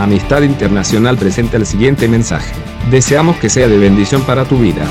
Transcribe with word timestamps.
Amistad 0.00 0.40
Internacional 0.40 1.18
presenta 1.18 1.58
el 1.58 1.66
siguiente 1.66 2.08
mensaje. 2.08 2.54
Deseamos 2.90 3.36
que 3.36 3.50
sea 3.50 3.68
de 3.68 3.76
bendición 3.76 4.22
para 4.24 4.46
tu 4.46 4.56
vida. 4.56 4.86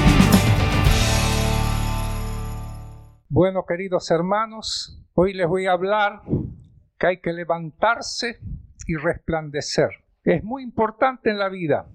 Bueno, 3.27 3.65
queridos 3.67 4.11
hermanos, 4.11 5.03
hoy 5.15 5.33
les 5.33 5.47
voy 5.47 5.65
a 5.65 5.71
hablar 5.71 6.21
que 6.99 7.07
hay 7.07 7.21
que 7.21 7.33
levantarse 7.33 8.39
y 8.85 8.97
resplandecer. 8.97 9.89
Es 10.23 10.43
muy 10.43 10.61
importante 10.61 11.31
en 11.31 11.39
la 11.39 11.49
vida. 11.49 11.87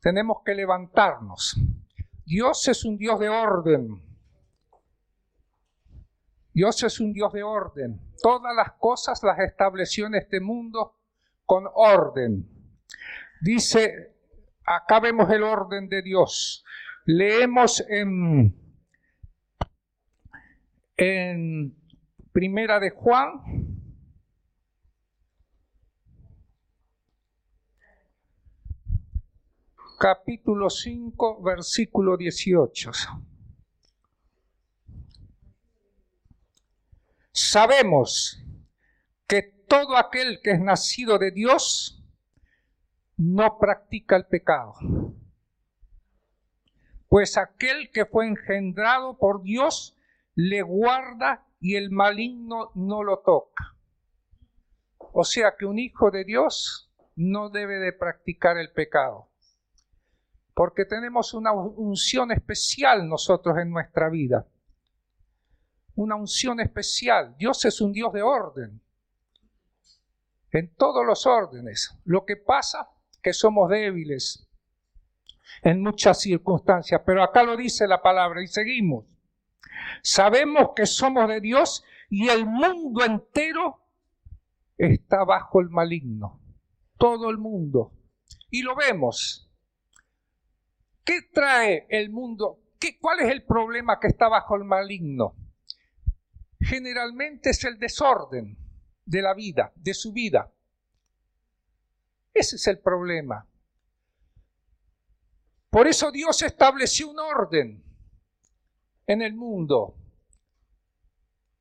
Tenemos 0.00 0.38
que 0.42 0.54
levantarnos. 0.54 1.60
Dios 2.24 2.66
es 2.66 2.86
un 2.86 2.96
Dios 2.96 3.20
de 3.20 3.28
orden. 3.28 4.00
Dios 6.54 6.82
es 6.82 6.98
un 6.98 7.12
Dios 7.12 7.30
de 7.34 7.42
orden. 7.42 8.00
Todas 8.22 8.56
las 8.56 8.72
cosas 8.78 9.22
las 9.22 9.38
estableció 9.40 10.06
en 10.06 10.14
este 10.14 10.40
mundo 10.40 10.94
con 11.46 11.64
orden. 11.74 12.48
Dice, 13.40 14.14
acá 14.64 15.00
vemos 15.00 15.30
el 15.30 15.42
orden 15.42 15.88
de 15.88 16.02
Dios. 16.02 16.64
Leemos 17.04 17.84
en, 17.88 18.54
Primera 22.32 22.80
de 22.80 22.90
Juan. 22.90 23.40
Capítulo 29.98 30.68
5, 30.68 31.42
versículo 31.42 32.16
18. 32.16 32.90
Sabemos 37.32 38.43
todo 39.74 39.96
aquel 39.96 40.40
que 40.40 40.52
es 40.52 40.60
nacido 40.60 41.18
de 41.18 41.32
Dios 41.32 42.00
no 43.16 43.58
practica 43.58 44.14
el 44.14 44.24
pecado. 44.26 44.74
Pues 47.08 47.36
aquel 47.36 47.90
que 47.90 48.06
fue 48.06 48.28
engendrado 48.28 49.18
por 49.18 49.42
Dios 49.42 49.98
le 50.36 50.62
guarda 50.62 51.44
y 51.58 51.74
el 51.74 51.90
maligno 51.90 52.70
no 52.76 53.02
lo 53.02 53.18
toca. 53.18 53.74
O 54.96 55.24
sea 55.24 55.56
que 55.58 55.66
un 55.66 55.80
hijo 55.80 56.12
de 56.12 56.24
Dios 56.24 56.92
no 57.16 57.50
debe 57.50 57.80
de 57.80 57.92
practicar 57.92 58.56
el 58.58 58.70
pecado. 58.70 59.28
Porque 60.54 60.84
tenemos 60.84 61.34
una 61.34 61.52
unción 61.52 62.30
especial 62.30 63.08
nosotros 63.08 63.58
en 63.58 63.70
nuestra 63.70 64.08
vida. 64.08 64.46
Una 65.96 66.14
unción 66.14 66.60
especial. 66.60 67.34
Dios 67.36 67.64
es 67.64 67.80
un 67.80 67.92
Dios 67.92 68.12
de 68.12 68.22
orden 68.22 68.83
en 70.54 70.72
todos 70.74 71.04
los 71.04 71.26
órdenes. 71.26 71.98
Lo 72.04 72.24
que 72.24 72.36
pasa 72.36 72.88
que 73.22 73.32
somos 73.32 73.68
débiles 73.68 74.48
en 75.62 75.82
muchas 75.82 76.20
circunstancias, 76.20 77.02
pero 77.04 77.22
acá 77.22 77.42
lo 77.42 77.56
dice 77.56 77.86
la 77.86 78.00
palabra 78.00 78.42
y 78.42 78.46
seguimos. 78.46 79.04
Sabemos 80.02 80.70
que 80.76 80.86
somos 80.86 81.28
de 81.28 81.40
Dios 81.40 81.84
y 82.08 82.28
el 82.28 82.46
mundo 82.46 83.04
entero 83.04 83.80
está 84.76 85.24
bajo 85.24 85.60
el 85.60 85.70
maligno. 85.70 86.40
Todo 86.98 87.30
el 87.30 87.38
mundo. 87.38 87.92
Y 88.50 88.62
lo 88.62 88.76
vemos. 88.76 89.50
¿Qué 91.04 91.22
trae 91.32 91.86
el 91.90 92.10
mundo? 92.10 92.60
¿Qué, 92.78 92.98
¿Cuál 92.98 93.20
es 93.20 93.30
el 93.30 93.44
problema 93.44 93.98
que 93.98 94.06
está 94.06 94.28
bajo 94.28 94.54
el 94.56 94.64
maligno? 94.64 95.34
Generalmente 96.60 97.50
es 97.50 97.64
el 97.64 97.78
desorden 97.78 98.63
de 99.04 99.22
la 99.22 99.34
vida, 99.34 99.72
de 99.74 99.94
su 99.94 100.12
vida. 100.12 100.50
Ese 102.32 102.56
es 102.56 102.66
el 102.66 102.80
problema. 102.80 103.46
Por 105.70 105.86
eso 105.86 106.10
Dios 106.10 106.40
estableció 106.42 107.08
un 107.10 107.18
orden 107.18 107.84
en 109.06 109.22
el 109.22 109.34
mundo. 109.34 109.96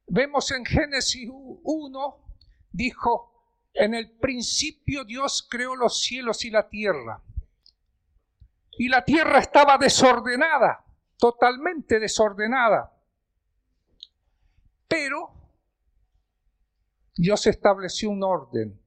Vemos 0.07 0.51
en 0.51 0.65
Génesis 0.65 1.29
1, 1.31 2.37
dijo, 2.71 3.33
en 3.73 3.93
el 3.95 4.11
principio 4.11 5.03
Dios 5.03 5.47
creó 5.49 5.75
los 5.75 5.99
cielos 5.99 6.45
y 6.45 6.51
la 6.51 6.69
tierra. 6.69 7.23
Y 8.77 8.89
la 8.89 9.03
tierra 9.03 9.39
estaba 9.39 9.77
desordenada, 9.77 10.83
totalmente 11.17 11.99
desordenada. 11.99 12.91
Pero 14.87 15.42
Dios 17.15 17.45
estableció 17.47 18.09
un 18.09 18.23
orden. 18.23 18.79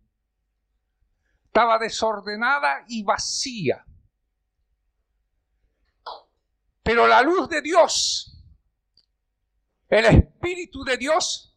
Estaba 1.47 1.79
desordenada 1.79 2.85
y 2.89 3.03
vacía. 3.03 3.85
Pero 6.83 7.07
la 7.07 7.23
luz 7.23 7.49
de 7.49 7.63
Dios, 7.63 8.39
el 9.89 10.05
Espíritu 10.05 10.85
de 10.85 10.97
Dios, 10.97 11.57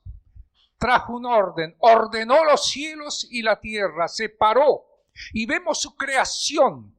trajo 0.78 1.14
un 1.14 1.26
orden, 1.26 1.76
ordenó 1.80 2.46
los 2.46 2.68
cielos 2.68 3.28
y 3.30 3.42
la 3.42 3.60
tierra, 3.60 4.08
separó. 4.08 4.86
Y 5.34 5.46
vemos 5.46 5.82
su 5.82 5.96
creación. 5.96 6.96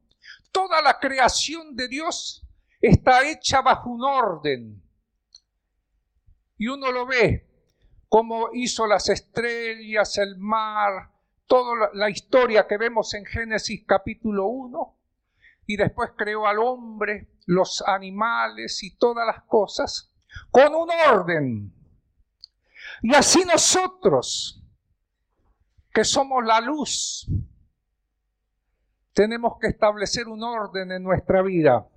Toda 0.51 0.81
la 0.81 0.99
creación 0.99 1.75
de 1.75 1.87
Dios 1.87 2.45
está 2.79 3.27
hecha 3.27 3.61
bajo 3.61 3.89
un 3.89 4.03
orden. 4.03 4.83
Y 6.57 6.67
uno 6.67 6.91
lo 6.91 7.05
ve 7.05 7.50
cómo 8.11 8.49
hizo 8.51 8.87
las 8.87 9.07
estrellas, 9.07 10.17
el 10.17 10.37
mar, 10.37 11.11
toda 11.47 11.91
la 11.93 12.09
historia 12.09 12.67
que 12.67 12.77
vemos 12.77 13.13
en 13.13 13.25
Génesis 13.25 13.85
capítulo 13.87 14.47
1, 14.47 14.97
y 15.65 15.77
después 15.77 16.11
creó 16.17 16.45
al 16.45 16.59
hombre, 16.59 17.29
los 17.45 17.81
animales 17.87 18.83
y 18.83 18.97
todas 18.97 19.25
las 19.25 19.45
cosas, 19.45 20.11
con 20.49 20.75
un 20.75 20.89
orden. 21.09 21.73
Y 23.01 23.15
así 23.15 23.45
nosotros, 23.45 24.61
que 25.93 26.03
somos 26.03 26.43
la 26.43 26.59
luz, 26.59 27.29
tenemos 29.13 29.53
que 29.57 29.67
establecer 29.67 30.27
un 30.27 30.43
orden 30.43 30.91
en 30.91 31.01
nuestra 31.01 31.41
vida. 31.41 31.87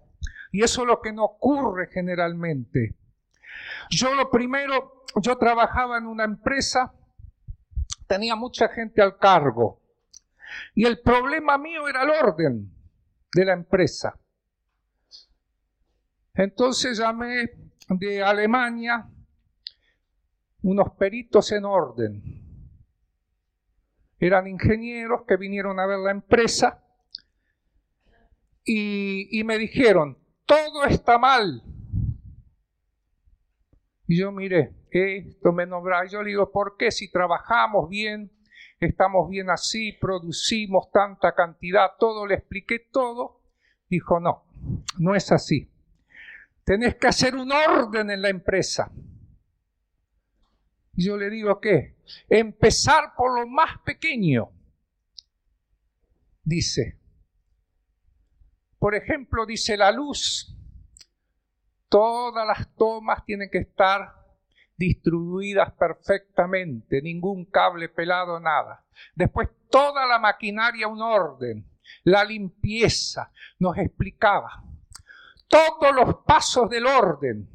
Y 0.53 0.62
eso 0.62 0.82
es 0.82 0.86
lo 0.86 1.00
que 1.00 1.12
no 1.12 1.24
ocurre 1.24 1.88
generalmente. 1.92 2.94
Yo 3.91 4.15
lo 4.15 4.31
primero 4.31 5.04
yo 5.22 5.37
trabajaba 5.38 5.98
en 5.98 6.06
una 6.06 6.25
empresa, 6.25 6.92
tenía 8.06 8.34
mucha 8.34 8.69
gente 8.69 9.00
al 9.00 9.19
cargo. 9.19 9.81
Y 10.75 10.84
el 10.84 11.00
problema 11.00 11.59
mío 11.59 11.88
era 11.88 12.03
el 12.03 12.10
orden 12.10 12.72
de 13.32 13.44
la 13.44 13.53
empresa. 13.53 14.19
Entonces 16.34 16.98
llamé 16.98 17.50
de 17.88 18.22
Alemania 18.22 19.09
unos 20.62 20.92
peritos 20.98 21.53
en 21.53 21.65
orden. 21.65 22.22
Eran 24.19 24.47
ingenieros 24.47 25.22
que 25.26 25.36
vinieron 25.36 25.78
a 25.78 25.86
ver 25.86 25.98
la 25.98 26.10
empresa 26.10 26.82
y, 28.65 29.38
y 29.38 29.44
me 29.44 29.59
dijeron, 29.59 30.19
todo 30.47 30.84
está 30.84 31.19
mal. 31.19 31.62
Y 34.06 34.19
yo 34.19 34.32
miré, 34.32 34.75
esto 34.91 35.53
me 35.53 35.66
nombra. 35.66 36.04
Yo 36.06 36.22
le 36.22 36.31
digo, 36.31 36.50
¿por 36.50 36.76
qué 36.76 36.91
si 36.91 37.10
trabajamos 37.10 37.88
bien, 37.88 38.31
estamos 38.81 39.31
bien 39.31 39.50
así, 39.50 39.92
producimos 39.92 40.91
tanta 40.91 41.34
cantidad, 41.34 41.92
todo, 41.98 42.26
le 42.26 42.34
expliqué 42.34 42.78
todo? 42.78 43.41
Dijo, 43.88 44.20
no, 44.20 44.44
no 44.98 45.15
es 45.15 45.32
así. 45.32 45.70
Tenés 46.65 46.97
que 46.97 47.06
hacer 47.06 47.34
un 47.34 47.50
orden 47.53 48.10
en 48.10 48.22
la 48.22 48.28
empresa. 48.28 48.91
Y 50.97 51.06
yo 51.06 51.16
le 51.16 51.28
digo, 51.28 51.60
¿qué? 51.60 51.97
Empezar 52.28 53.15
por 53.16 53.38
lo 53.38 53.47
más 53.47 53.78
pequeño. 53.84 54.50
Dice, 56.42 56.98
por 58.78 58.95
ejemplo, 58.95 59.47
dice 59.47 59.77
la 59.77 59.91
luz. 59.91 60.54
Todas 61.94 62.44
las 62.44 62.74
tomas 62.74 63.24
tienen 63.24 63.48
que 63.48 63.58
estar 63.58 64.12
distribuidas 64.76 65.72
perfectamente, 65.74 67.00
ningún 67.00 67.44
cable 67.44 67.88
pelado, 67.88 68.41
nada. 68.41 68.84
Después 69.14 69.48
toda 69.70 70.04
la 70.04 70.18
maquinaria 70.18 70.88
un 70.88 71.00
orden, 71.00 71.64
la 72.02 72.24
limpieza, 72.24 73.30
nos 73.60 73.78
explicaba 73.78 74.64
todos 75.46 75.94
los 75.94 76.16
pasos 76.26 76.68
del 76.68 76.84
orden. 76.84 77.48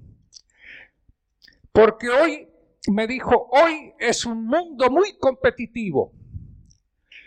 Porque 1.74 2.08
hoy, 2.08 2.48
me 2.88 3.08
dijo, 3.08 3.50
hoy 3.52 3.94
es 4.00 4.26
un 4.26 4.46
mundo 4.46 4.90
muy 4.90 5.18
competitivo. 5.18 6.14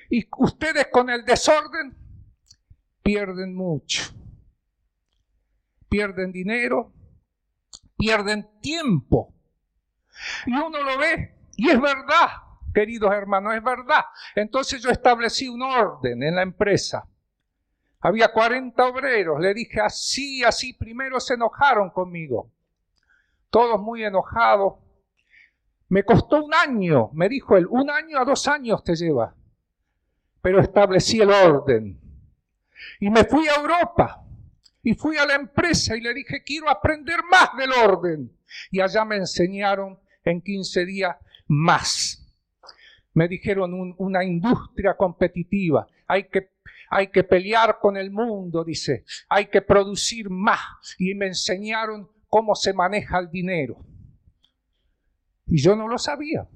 Y 0.09 0.27
ustedes 0.39 0.87
con 0.87 1.11
el 1.11 1.27
desorden 1.27 1.95
pierden 3.03 3.55
mucho. 3.55 4.15
Pierden 5.91 6.33
dinero, 6.33 6.91
pierden 7.97 8.49
tiempo 8.61 9.33
y 10.47 10.53
uno 10.53 10.83
lo 10.83 10.99
ve 10.99 11.35
y 11.57 11.71
es 11.71 11.81
verdad. 11.81 12.29
queridos 12.75 13.13
hermanos, 13.13 13.55
es 13.55 13.63
verdad. 13.63 14.05
Entonces 14.35 14.83
yo 14.83 14.91
establecí 14.91 15.49
un 15.49 15.63
orden 15.63 16.23
en 16.23 16.37
la 16.37 16.43
empresa. 16.43 17.07
Había 18.01 18.33
40 18.33 18.85
obreros, 18.87 19.41
le 19.41 19.55
dije 19.55 19.81
así, 19.81 20.43
así, 20.43 20.73
primero 20.73 21.21
se 21.21 21.35
enojaron 21.35 21.91
conmigo. 21.91 22.51
Todos 23.51 23.81
muy 23.81 24.03
enojados. 24.03 24.75
Me 25.89 26.03
costó 26.05 26.43
un 26.43 26.55
año, 26.55 27.11
me 27.13 27.29
dijo 27.29 27.57
él, 27.57 27.67
un 27.69 27.91
año 27.91 28.19
a 28.19 28.25
dos 28.25 28.49
años 28.49 28.83
te 28.83 28.97
lleva. 28.97 29.35
Pero 30.41 30.61
establecí 30.61 31.21
el 31.21 31.31
orden. 31.31 32.01
Y 32.99 33.11
me 33.11 33.25
fui 33.25 33.47
a 33.47 33.61
Europa 33.61 34.25
y 34.83 34.95
fui 34.95 35.17
a 35.17 35.27
la 35.27 35.35
empresa 35.35 35.97
y 35.97 36.01
le 36.01 36.13
dije, 36.13 36.43
quiero 36.43 36.69
aprender 36.69 37.21
más 37.31 37.57
del 37.57 37.73
orden. 37.73 38.37
Y 38.71 38.81
allá 38.81 39.05
me 39.05 39.17
enseñaron 39.17 39.99
en 40.25 40.41
15 40.41 40.85
días 40.85 41.17
más. 41.47 42.19
Me 43.15 43.29
dijeron 43.29 43.95
una 43.99 44.25
industria 44.25 44.97
competitiva. 44.97 45.87
Hay 46.07 46.25
que, 46.25 46.51
hay 46.91 47.09
que 47.09 47.23
pelear 47.23 47.79
con 47.81 47.97
el 47.97 48.11
mundo, 48.11 48.65
dice. 48.65 49.05
Hay 49.29 49.47
que 49.47 49.63
producir 49.63 50.31
más. 50.31 50.61
Y 50.99 51.15
me 51.15 51.27
enseñaron 51.27 52.11
cómo 52.29 52.55
se 52.55 52.73
maneja 52.73 53.19
el 53.19 53.31
dinero. 53.31 53.85
Y 55.47 55.63
yo 55.63 55.77
no 55.77 55.87
lo 55.87 55.99
sabía. 55.99 56.49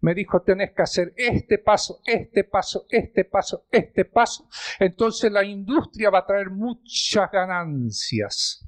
Me 0.00 0.14
dijo, 0.14 0.40
tenés 0.42 0.72
que 0.72 0.82
hacer 0.82 1.12
este 1.16 1.58
paso, 1.58 2.00
este 2.06 2.44
paso, 2.44 2.86
este 2.88 3.24
paso, 3.24 3.66
este 3.70 4.04
paso. 4.06 4.48
Entonces 4.78 5.30
la 5.30 5.44
industria 5.44 6.10
va 6.10 6.20
a 6.20 6.26
traer 6.26 6.50
muchas 6.50 7.30
ganancias. 7.30 8.66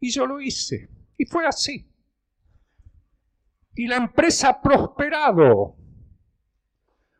Y 0.00 0.10
yo 0.10 0.26
lo 0.26 0.40
hice. 0.40 0.90
Y 1.16 1.26
fue 1.26 1.46
así. 1.46 1.92
Y 3.74 3.86
la 3.86 3.96
empresa 3.96 4.48
ha 4.48 4.60
prosperado 4.60 5.76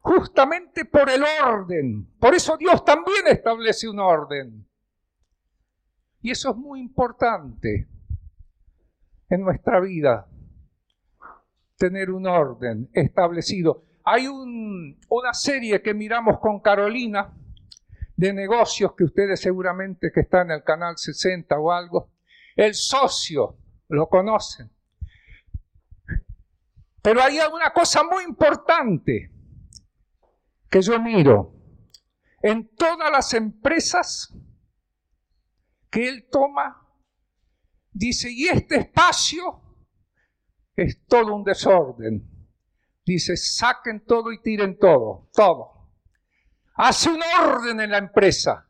justamente 0.01 0.85
por 0.85 1.09
el 1.11 1.23
orden. 1.45 2.13
Por 2.19 2.35
eso 2.35 2.57
Dios 2.57 2.85
también 2.85 3.27
establece 3.27 3.89
un 3.89 4.01
orden. 4.01 4.69
Y 6.21 6.31
eso 6.31 6.51
es 6.51 6.57
muy 6.57 6.81
importante 6.81 7.89
en 9.29 9.43
nuestra 9.43 9.81
vida, 9.81 10.29
tener 11.79 12.11
un 12.11 12.27
orden 12.27 12.91
establecido. 12.93 13.85
Hay 14.05 14.27
una 14.27 15.33
serie 15.33 15.81
que 15.81 15.95
miramos 15.95 16.39
con 16.41 16.61
Carolina 16.61 17.33
de 18.17 18.33
negocios 18.33 18.95
que 18.97 19.05
ustedes 19.05 19.41
seguramente 19.41 20.11
que 20.13 20.21
están 20.21 20.51
en 20.51 20.57
el 20.57 20.65
canal 20.65 20.99
60 20.99 21.59
o 21.59 21.71
algo. 21.71 22.11
El 22.57 22.75
socio, 22.75 23.57
lo 23.89 24.09
conocen. 24.09 24.71
Pero 27.01 27.23
hay 27.23 27.39
una 27.53 27.73
cosa 27.73 28.03
muy 28.03 28.25
importante 28.25 29.31
que 30.69 30.83
yo 30.83 31.01
miro 31.01 31.55
en 32.43 32.69
todas 32.75 33.11
las 33.11 33.33
empresas 33.35 34.37
que 35.91 36.09
él 36.09 36.29
toma, 36.31 36.87
dice, 37.93 38.31
y 38.31 38.49
este 38.49 38.77
espacio 38.77 39.68
es 40.83 41.05
todo 41.07 41.35
un 41.35 41.43
desorden. 41.43 42.23
Dice, 43.05 43.37
saquen 43.37 44.05
todo 44.05 44.31
y 44.33 44.41
tiren 44.41 44.79
todo, 44.79 45.29
todo. 45.33 45.91
Hace 46.75 47.11
un 47.11 47.21
orden 47.41 47.81
en 47.81 47.91
la 47.91 47.99
empresa, 47.99 48.69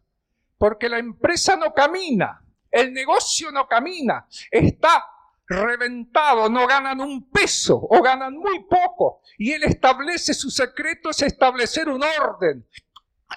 porque 0.57 0.89
la 0.89 0.99
empresa 0.99 1.57
no 1.57 1.75
camina, 1.75 2.43
el 2.71 2.93
negocio 2.95 3.51
no 3.53 3.69
camina, 3.69 4.27
está 4.51 5.05
reventado, 5.47 6.49
no 6.49 6.67
ganan 6.67 7.01
un 7.01 7.31
peso 7.31 7.79
o 7.79 8.01
ganan 8.01 8.35
muy 8.39 8.65
poco. 8.65 9.21
Y 9.37 9.53
él 9.53 9.65
establece 9.65 10.33
su 10.33 10.51
secreto 10.51 11.11
es 11.11 11.21
establecer 11.23 11.89
un 11.89 12.03
orden 12.03 12.67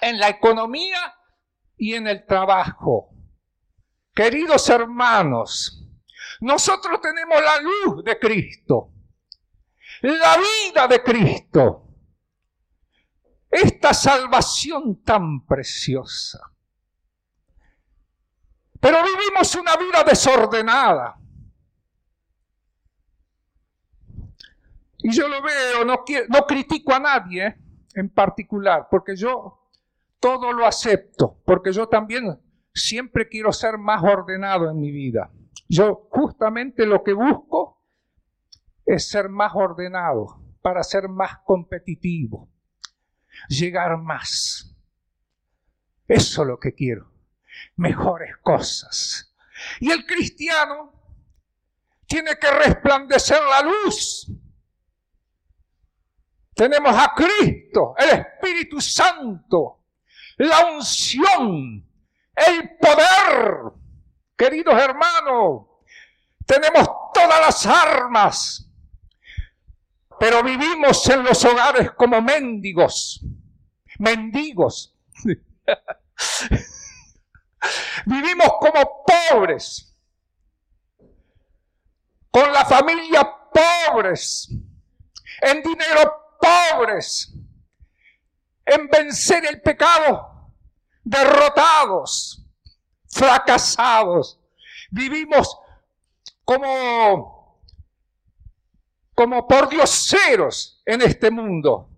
en 0.00 0.18
la 0.18 0.30
economía 0.30 1.14
y 1.76 1.94
en 1.94 2.06
el 2.06 2.24
trabajo. 2.24 3.10
Queridos 4.14 4.68
hermanos, 4.70 5.81
nosotros 6.42 7.00
tenemos 7.00 7.38
la 7.40 7.60
luz 7.60 8.04
de 8.04 8.18
Cristo, 8.18 8.90
la 10.02 10.36
vida 10.36 10.88
de 10.88 11.02
Cristo, 11.02 11.86
esta 13.48 13.94
salvación 13.94 15.04
tan 15.04 15.46
preciosa. 15.46 16.40
Pero 18.80 18.98
vivimos 19.04 19.54
una 19.54 19.76
vida 19.76 20.02
desordenada. 20.02 21.16
Y 24.98 25.12
yo 25.12 25.28
lo 25.28 25.42
veo, 25.42 25.84
no, 25.84 26.04
no 26.28 26.46
critico 26.46 26.92
a 26.92 26.98
nadie 26.98 27.46
¿eh? 27.46 27.56
en 27.94 28.08
particular, 28.08 28.88
porque 28.90 29.14
yo 29.14 29.68
todo 30.18 30.52
lo 30.52 30.66
acepto, 30.66 31.40
porque 31.44 31.72
yo 31.72 31.88
también 31.88 32.40
siempre 32.74 33.28
quiero 33.28 33.52
ser 33.52 33.78
más 33.78 34.02
ordenado 34.02 34.68
en 34.68 34.80
mi 34.80 34.90
vida. 34.90 35.30
Yo 35.72 36.06
justamente 36.10 36.84
lo 36.84 37.02
que 37.02 37.12
busco 37.12 37.82
es 38.84 39.08
ser 39.08 39.28
más 39.28 39.52
ordenado 39.54 40.40
para 40.60 40.82
ser 40.82 41.08
más 41.08 41.38
competitivo, 41.44 42.48
llegar 43.48 43.96
más. 43.98 44.76
Eso 46.06 46.42
es 46.42 46.48
lo 46.48 46.58
que 46.58 46.74
quiero, 46.74 47.10
mejores 47.76 48.36
cosas. 48.38 49.34
Y 49.80 49.90
el 49.90 50.04
cristiano 50.04 50.92
tiene 52.06 52.36
que 52.38 52.50
resplandecer 52.50 53.40
la 53.42 53.62
luz 53.62 54.30
tenemos 56.54 56.94
a 56.94 57.12
Cristo, 57.14 57.94
el 57.96 58.20
Espíritu 58.20 58.80
Santo, 58.80 59.86
la 60.36 60.66
unción, 60.66 61.84
el 62.36 62.76
poder. 62.78 63.81
Queridos 64.42 64.74
hermanos, 64.74 65.68
tenemos 66.44 66.84
todas 67.14 67.40
las 67.42 67.64
armas, 67.64 68.68
pero 70.18 70.42
vivimos 70.42 71.08
en 71.10 71.22
los 71.22 71.44
hogares 71.44 71.92
como 71.92 72.20
mendigos, 72.20 73.24
mendigos. 74.00 74.96
vivimos 78.04 78.48
como 78.58 79.04
pobres, 79.06 79.96
con 82.28 82.52
la 82.52 82.64
familia 82.64 83.22
pobres, 83.54 84.48
en 85.40 85.62
dinero 85.62 86.36
pobres 86.40 87.32
en 88.66 88.88
vencer 88.88 89.46
el 89.46 89.62
pecado, 89.62 90.52
derrotados, 91.04 92.44
fracasados. 93.12 94.40
Vivimos 94.90 95.58
como, 96.44 97.58
como 99.14 99.46
por 99.46 99.68
dioseros 99.68 100.82
en 100.84 101.02
este 101.02 101.30
mundo 101.30 101.88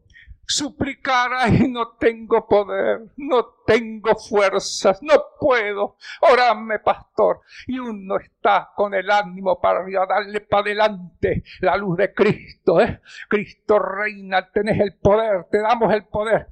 suplicar, 0.46 1.30
ay, 1.32 1.68
no 1.68 1.96
tengo 1.96 2.46
poder, 2.46 3.00
no 3.16 3.46
tengo 3.66 4.14
fuerzas, 4.14 5.02
no 5.02 5.14
puedo, 5.40 5.96
orame, 6.20 6.78
pastor. 6.80 7.40
Y 7.66 7.78
uno 7.78 8.16
está 8.18 8.70
con 8.74 8.94
el 8.94 9.10
ánimo 9.10 9.60
para 9.60 9.84
darle 10.06 10.40
para 10.40 10.62
adelante 10.62 11.42
la 11.60 11.76
luz 11.76 11.96
de 11.96 12.12
Cristo. 12.12 12.80
¿eh? 12.80 13.00
Cristo 13.28 13.78
reina, 13.78 14.50
tenés 14.50 14.80
el 14.80 14.96
poder, 14.96 15.44
te 15.50 15.60
damos 15.60 15.92
el 15.92 16.04
poder. 16.04 16.48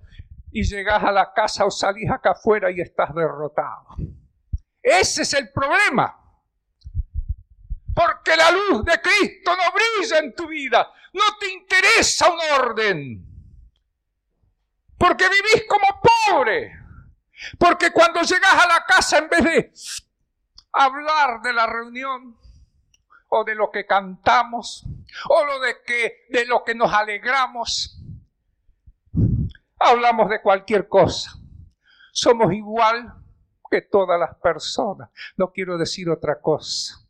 Y 0.50 0.64
llegas 0.64 1.02
a 1.02 1.12
la 1.12 1.32
casa 1.32 1.64
o 1.64 1.70
salís 1.70 2.10
acá 2.10 2.32
afuera 2.32 2.70
y 2.70 2.80
estás 2.80 3.14
derrotado. 3.14 3.86
Ese 4.82 5.22
es 5.22 5.34
el 5.34 5.50
problema. 5.50 6.18
Porque 7.94 8.36
la 8.36 8.50
luz 8.50 8.84
de 8.84 9.00
Cristo 9.00 9.54
no 9.56 9.72
brilla 9.72 10.18
en 10.18 10.34
tu 10.34 10.48
vida. 10.48 10.90
No 11.12 11.22
te 11.38 11.52
interesa 11.52 12.30
un 12.30 12.40
orden 12.60 13.32
porque 15.02 15.28
vivís 15.28 15.64
como 15.68 16.00
pobre. 16.00 16.78
Porque 17.58 17.90
cuando 17.90 18.22
llegas 18.22 18.52
a 18.52 18.68
la 18.68 18.84
casa, 18.86 19.18
en 19.18 19.28
vez 19.28 19.42
de 19.42 19.72
hablar 20.72 21.42
de 21.42 21.52
la 21.52 21.66
reunión, 21.66 22.38
o 23.28 23.42
de 23.42 23.56
lo 23.56 23.72
que 23.72 23.84
cantamos, 23.84 24.84
o 25.28 25.44
lo 25.44 25.58
de, 25.58 25.82
que, 25.84 26.26
de 26.30 26.46
lo 26.46 26.62
que 26.62 26.76
nos 26.76 26.92
alegramos, 26.92 28.00
hablamos 29.80 30.30
de 30.30 30.40
cualquier 30.40 30.86
cosa. 30.86 31.32
Somos 32.12 32.52
igual 32.52 33.12
que 33.72 33.80
todas 33.80 34.20
las 34.20 34.36
personas. 34.36 35.08
No 35.34 35.50
quiero 35.50 35.78
decir 35.78 36.10
otra 36.10 36.38
cosa. 36.42 37.08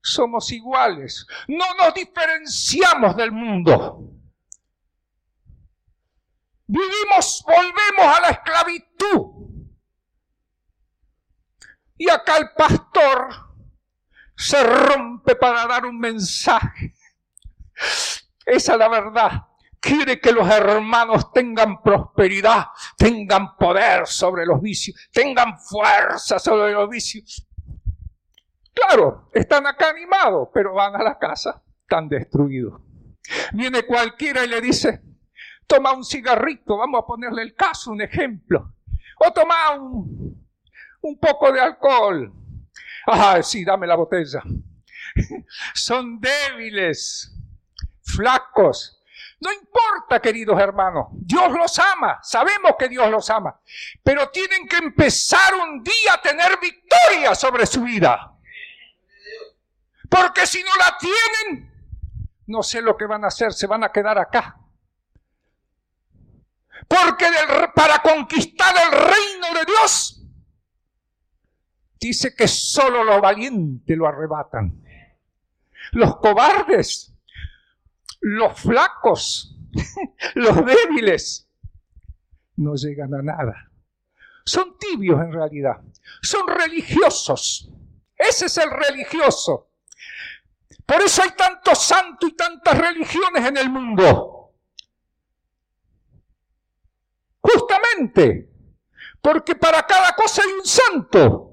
Somos 0.00 0.50
iguales. 0.50 1.26
No 1.46 1.66
nos 1.74 1.92
diferenciamos 1.92 3.14
del 3.16 3.32
mundo. 3.32 4.00
Vivimos, 6.66 7.44
volvemos 7.46 8.16
a 8.16 8.20
la 8.22 8.28
esclavitud. 8.30 9.66
Y 11.98 12.08
acá 12.08 12.38
el 12.38 12.50
pastor 12.56 13.28
se 14.34 14.62
rompe 14.64 15.36
para 15.36 15.66
dar 15.66 15.84
un 15.84 15.98
mensaje. 15.98 16.94
Esa 18.46 18.72
es 18.72 18.78
la 18.78 18.88
verdad. 18.88 19.32
Quiere 19.86 20.18
que 20.18 20.32
los 20.32 20.50
hermanos 20.50 21.32
tengan 21.32 21.80
prosperidad, 21.80 22.66
tengan 22.98 23.56
poder 23.56 24.04
sobre 24.08 24.44
los 24.44 24.60
vicios, 24.60 24.96
tengan 25.12 25.56
fuerza 25.60 26.40
sobre 26.40 26.72
los 26.72 26.90
vicios. 26.90 27.46
Claro, 28.74 29.28
están 29.32 29.64
acá 29.64 29.90
animados, 29.90 30.48
pero 30.52 30.74
van 30.74 30.96
a 30.96 31.04
la 31.04 31.16
casa, 31.16 31.62
están 31.82 32.08
destruidos. 32.08 32.80
Viene 33.52 33.84
cualquiera 33.84 34.44
y 34.44 34.48
le 34.48 34.60
dice, 34.60 35.02
toma 35.68 35.92
un 35.92 36.04
cigarrito, 36.04 36.76
vamos 36.76 37.04
a 37.04 37.06
ponerle 37.06 37.42
el 37.42 37.54
caso, 37.54 37.92
un 37.92 38.02
ejemplo. 38.02 38.74
O 39.24 39.32
toma 39.32 39.70
un, 39.78 40.48
un 41.02 41.20
poco 41.20 41.52
de 41.52 41.60
alcohol. 41.60 42.32
Ah, 43.06 43.40
sí, 43.40 43.64
dame 43.64 43.86
la 43.86 43.94
botella. 43.94 44.42
Son 45.74 46.20
débiles, 46.20 47.32
flacos. 48.02 48.95
No 49.38 49.52
importa, 49.52 50.20
queridos 50.20 50.58
hermanos, 50.58 51.08
Dios 51.12 51.52
los 51.52 51.78
ama, 51.78 52.18
sabemos 52.22 52.72
que 52.78 52.88
Dios 52.88 53.10
los 53.10 53.28
ama, 53.28 53.60
pero 54.02 54.30
tienen 54.30 54.66
que 54.66 54.76
empezar 54.76 55.54
un 55.54 55.82
día 55.82 56.14
a 56.14 56.22
tener 56.22 56.58
victoria 56.58 57.34
sobre 57.34 57.66
su 57.66 57.82
vida. 57.82 58.32
Porque 60.08 60.46
si 60.46 60.62
no 60.62 60.70
la 60.78 60.96
tienen, 60.98 61.70
no 62.46 62.62
sé 62.62 62.80
lo 62.80 62.96
que 62.96 63.06
van 63.06 63.24
a 63.24 63.28
hacer, 63.28 63.52
se 63.52 63.66
van 63.66 63.84
a 63.84 63.92
quedar 63.92 64.18
acá. 64.18 64.58
Porque 66.88 67.26
para 67.74 67.98
conquistar 67.98 68.74
el 68.86 68.92
reino 68.92 69.58
de 69.58 69.64
Dios, 69.66 70.22
dice 71.98 72.34
que 72.34 72.46
solo 72.46 73.02
los 73.04 73.20
valientes 73.20 73.96
lo 73.96 74.06
arrebatan. 74.06 74.82
Los 75.92 76.16
cobardes, 76.16 77.15
los 78.20 78.60
flacos, 78.60 79.56
los 80.34 80.56
débiles, 80.64 81.48
no 82.56 82.74
llegan 82.74 83.14
a 83.14 83.22
nada. 83.22 83.70
Son 84.44 84.78
tibios 84.78 85.20
en 85.20 85.32
realidad. 85.32 85.82
Son 86.22 86.46
religiosos. 86.46 87.68
Ese 88.16 88.46
es 88.46 88.56
el 88.58 88.70
religioso. 88.70 89.70
Por 90.86 91.02
eso 91.02 91.22
hay 91.22 91.30
tantos 91.30 91.82
santos 91.82 92.30
y 92.30 92.36
tantas 92.36 92.78
religiones 92.78 93.44
en 93.44 93.56
el 93.56 93.68
mundo. 93.68 94.54
Justamente, 97.40 98.48
porque 99.20 99.54
para 99.56 99.84
cada 99.84 100.14
cosa 100.14 100.42
hay 100.42 100.52
un 100.52 100.64
santo. 100.64 101.52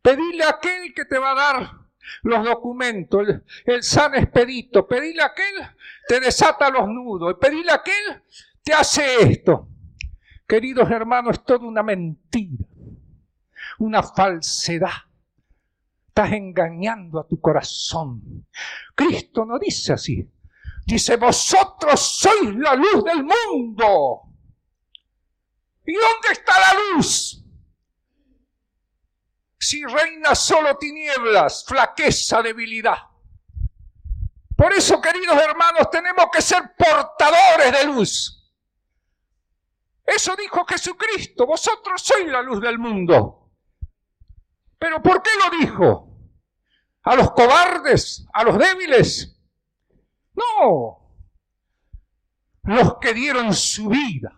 Pedile 0.00 0.44
a 0.44 0.50
aquel 0.50 0.92
que 0.94 1.04
te 1.04 1.18
va 1.18 1.32
a 1.32 1.34
dar 1.34 1.81
los 2.22 2.44
documentos, 2.44 3.26
el, 3.64 3.82
san 3.82 4.14
expedito. 4.14 4.86
Pedile 4.86 5.22
a 5.22 5.26
aquel, 5.26 5.54
te 6.08 6.20
desata 6.20 6.70
los 6.70 6.88
nudos. 6.88 7.36
Pedile 7.40 7.70
a 7.70 7.76
aquel, 7.76 8.22
te 8.62 8.72
hace 8.72 9.22
esto. 9.22 9.68
Queridos 10.46 10.90
hermanos, 10.90 11.38
es 11.38 11.44
toda 11.44 11.66
una 11.66 11.82
mentira, 11.82 12.64
una 13.78 14.02
falsedad. 14.02 14.90
Estás 16.08 16.32
engañando 16.32 17.18
a 17.20 17.26
tu 17.26 17.40
corazón. 17.40 18.46
Cristo 18.94 19.46
no 19.46 19.58
dice 19.58 19.94
así. 19.94 20.28
Dice, 20.84 21.16
vosotros 21.16 22.00
sois 22.00 22.54
la 22.56 22.74
luz 22.74 23.04
del 23.04 23.24
mundo. 23.24 24.22
¿Y 25.86 25.94
dónde 25.94 26.32
está 26.32 26.52
la 26.60 26.96
luz? 26.96 27.41
Si 29.62 29.84
reina 29.84 30.34
solo 30.34 30.76
tinieblas, 30.76 31.64
flaqueza, 31.64 32.42
debilidad. 32.42 32.98
Por 34.56 34.72
eso, 34.72 35.00
queridos 35.00 35.38
hermanos, 35.38 35.88
tenemos 35.88 36.26
que 36.32 36.42
ser 36.42 36.74
portadores 36.76 37.70
de 37.70 37.84
luz. 37.84 38.52
Eso 40.04 40.34
dijo 40.34 40.64
Jesucristo, 40.66 41.46
vosotros 41.46 42.02
sois 42.02 42.26
la 42.26 42.42
luz 42.42 42.60
del 42.60 42.76
mundo. 42.76 43.52
¿Pero 44.80 45.00
por 45.00 45.22
qué 45.22 45.30
lo 45.38 45.56
dijo? 45.56 46.18
¿A 47.04 47.14
los 47.14 47.30
cobardes? 47.30 48.26
¿A 48.32 48.42
los 48.42 48.58
débiles? 48.58 49.40
No. 50.34 51.08
Los 52.64 52.98
que 52.98 53.14
dieron 53.14 53.54
su 53.54 53.88
vida. 53.90 54.36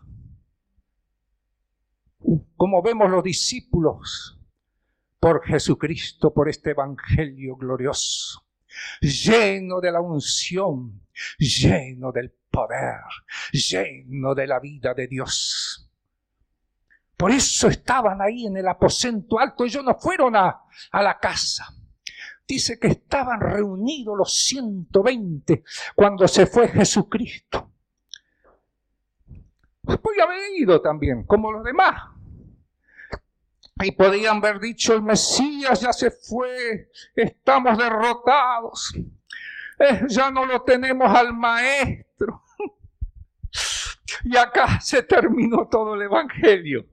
Como 2.59 2.83
vemos 2.83 3.11
los 3.11 3.25
discípulos 3.25 4.35
por 5.25 5.43
Jesucristo, 5.43 6.35
por 6.35 6.50
este 6.50 6.73
Evangelio 6.73 7.57
glorioso, 7.57 8.45
lleno 9.00 9.81
de 9.81 9.90
la 9.90 10.02
unción, 10.02 11.00
lleno 11.38 12.12
del 12.12 12.31
poder, 12.50 13.00
lleno 13.50 14.35
de 14.35 14.47
la 14.47 14.61
vida 14.61 14.93
de 14.93 15.07
Dios. 15.07 15.90
Por 17.16 17.31
eso 17.31 17.69
estaban 17.69 18.21
ahí 18.21 18.45
en 18.45 18.59
el 18.59 18.69
aposento 18.69 19.38
alto. 19.38 19.64
Ellos 19.64 19.83
no 19.83 19.95
fueron 19.95 20.37
a, 20.37 20.61
la 20.93 21.19
casa. 21.19 21.75
Dice 22.47 22.78
que 22.78 22.88
estaban 22.88 23.40
reunidos 23.40 24.19
los 24.19 24.35
120 24.35 25.64
cuando 25.95 26.28
se 26.28 26.45
fue 26.45 26.69
Jesucristo. 26.69 27.73
Podía 29.81 30.25
haber 30.25 30.50
ido 30.54 30.83
también, 30.83 31.25
como 31.25 31.50
los 31.50 31.64
demás. 31.64 32.13
Y 33.83 33.90
podían 33.93 34.37
haber 34.37 34.61
dicho, 34.61 34.95
el 34.95 35.02
Mesías 35.02 35.81
ya 35.81 35.93
se 35.93 36.11
fue, 36.11 36.90
estamos 37.16 37.76
derrotados, 37.76 38.95
eh, 39.81 40.02
ya 40.09 40.31
no 40.31 40.47
lo 40.47 40.62
tenemos 40.62 41.12
al 41.14 41.35
Maestro. 41.35 42.43
y 44.25 44.37
acá 44.37 44.81
se 44.81 45.02
terminó 45.02 45.66
todo 45.69 45.97
el 45.97 46.02
Evangelio. 46.02 46.87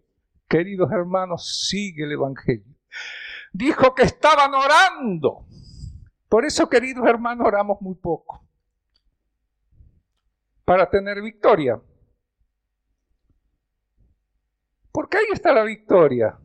Queridos 0.49 0.91
hermanos, 0.91 1.67
sigue 1.69 2.03
el 2.03 2.13
Evangelio. 2.13 2.75
Dijo 3.53 3.93
que 3.93 4.03
estaban 4.03 4.53
orando. 4.55 5.45
Por 6.27 6.45
eso, 6.45 6.67
queridos 6.67 7.07
hermanos, 7.07 7.45
oramos 7.45 7.79
muy 7.81 7.95
poco. 7.95 8.43
Para 10.65 10.89
tener 10.89 11.21
victoria. 11.21 11.79
Porque 14.91 15.17
ahí 15.17 15.25
está 15.31 15.53
la 15.53 15.63
victoria. 15.63 16.37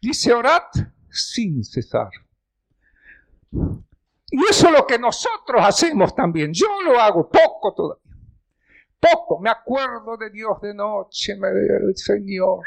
Dice, 0.00 0.32
orad 0.32 0.62
sin 1.10 1.64
cesar. 1.64 2.10
Y 3.50 4.40
eso 4.50 4.66
es 4.68 4.72
lo 4.72 4.86
que 4.86 4.98
nosotros 4.98 5.62
hacemos 5.62 6.14
también. 6.14 6.52
Yo 6.52 6.66
lo 6.84 6.98
hago 7.00 7.30
poco 7.30 7.74
todavía 7.74 8.04
poco. 9.12 9.40
Me 9.40 9.50
acuerdo 9.50 10.16
de 10.16 10.30
Dios 10.30 10.60
de 10.60 10.74
noche, 10.74 11.36
Señor. 11.94 12.64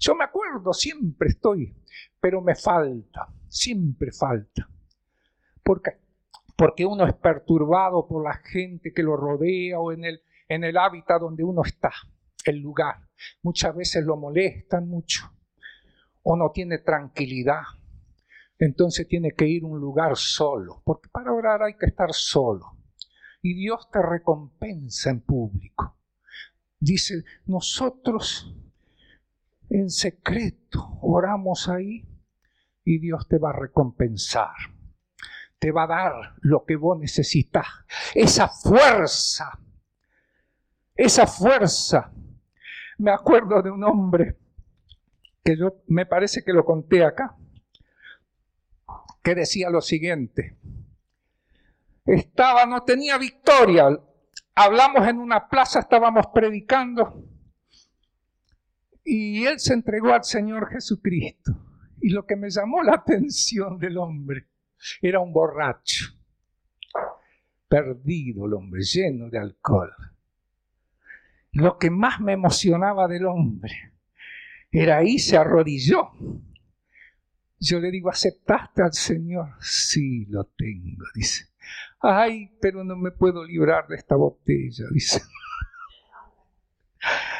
Yo 0.00 0.14
me 0.14 0.24
acuerdo, 0.24 0.72
siempre 0.72 1.30
estoy, 1.30 1.74
pero 2.20 2.40
me 2.40 2.54
falta, 2.54 3.28
siempre 3.48 4.10
falta. 4.12 4.68
Porque, 5.62 5.92
porque 6.56 6.84
uno 6.84 7.06
es 7.06 7.14
perturbado 7.14 8.06
por 8.06 8.24
la 8.24 8.34
gente 8.34 8.92
que 8.92 9.02
lo 9.02 9.16
rodea 9.16 9.78
o 9.78 9.92
en 9.92 10.04
el, 10.04 10.22
en 10.48 10.64
el 10.64 10.76
hábitat 10.76 11.20
donde 11.20 11.44
uno 11.44 11.62
está, 11.62 11.92
el 12.44 12.58
lugar. 12.58 12.96
Muchas 13.42 13.74
veces 13.74 14.04
lo 14.04 14.16
molestan 14.16 14.88
mucho 14.88 15.30
o 16.22 16.36
no 16.36 16.50
tiene 16.52 16.78
tranquilidad. 16.78 17.62
Entonces 18.58 19.06
tiene 19.06 19.32
que 19.32 19.46
ir 19.46 19.62
a 19.62 19.66
un 19.66 19.78
lugar 19.78 20.16
solo, 20.16 20.82
porque 20.84 21.08
para 21.08 21.32
orar 21.32 21.62
hay 21.62 21.74
que 21.74 21.86
estar 21.86 22.12
solo 22.12 22.78
y 23.42 23.54
Dios 23.54 23.88
te 23.90 24.02
recompensa 24.02 25.10
en 25.10 25.20
público. 25.20 25.96
Dice, 26.78 27.24
nosotros 27.46 28.54
en 29.70 29.90
secreto 29.90 30.98
oramos 31.02 31.68
ahí 31.68 32.06
y 32.84 32.98
Dios 32.98 33.26
te 33.28 33.38
va 33.38 33.50
a 33.50 33.58
recompensar. 33.58 34.54
Te 35.58 35.72
va 35.72 35.84
a 35.84 35.88
dar 35.88 36.34
lo 36.40 36.64
que 36.64 36.76
vos 36.76 36.98
necesitas. 36.98 37.66
Esa 38.14 38.48
fuerza. 38.48 39.58
Esa 40.94 41.26
fuerza. 41.26 42.12
Me 42.98 43.10
acuerdo 43.10 43.60
de 43.62 43.70
un 43.70 43.82
hombre 43.84 44.38
que 45.48 45.56
yo 45.56 45.82
me 45.86 46.04
parece 46.04 46.44
que 46.44 46.52
lo 46.52 46.62
conté 46.62 47.02
acá, 47.02 47.34
que 49.22 49.34
decía 49.34 49.70
lo 49.70 49.80
siguiente 49.80 50.58
estaba, 52.04 52.66
no 52.66 52.82
tenía 52.82 53.16
victoria. 53.16 53.98
Hablamos 54.54 55.08
en 55.08 55.16
una 55.16 55.48
plaza, 55.48 55.80
estábamos 55.80 56.26
predicando 56.34 57.24
y 59.02 59.46
él 59.46 59.58
se 59.58 59.72
entregó 59.72 60.12
al 60.12 60.24
Señor 60.24 60.68
Jesucristo. 60.68 61.52
Y 62.02 62.10
lo 62.10 62.26
que 62.26 62.36
me 62.36 62.50
llamó 62.50 62.82
la 62.82 62.94
atención 62.96 63.78
del 63.78 63.96
hombre 63.96 64.48
era 65.00 65.18
un 65.20 65.32
borracho, 65.32 66.08
perdido 67.68 68.44
el 68.44 68.52
hombre, 68.52 68.82
lleno 68.82 69.30
de 69.30 69.38
alcohol. 69.38 69.94
Lo 71.52 71.78
que 71.78 71.88
más 71.88 72.20
me 72.20 72.34
emocionaba 72.34 73.08
del 73.08 73.24
hombre 73.24 73.97
era 74.70 74.98
ahí 74.98 75.18
se 75.18 75.36
arrodilló. 75.36 76.10
Yo 77.60 77.80
le 77.80 77.90
digo, 77.90 78.10
¿aceptaste 78.10 78.82
al 78.82 78.92
Señor? 78.92 79.54
Sí, 79.60 80.26
lo 80.26 80.44
tengo, 80.44 81.04
dice 81.14 81.48
Ay, 82.00 82.56
pero 82.60 82.84
no 82.84 82.96
me 82.96 83.10
puedo 83.10 83.44
librar 83.44 83.88
de 83.88 83.96
esta 83.96 84.14
botella, 84.14 84.84
dice. 84.92 85.20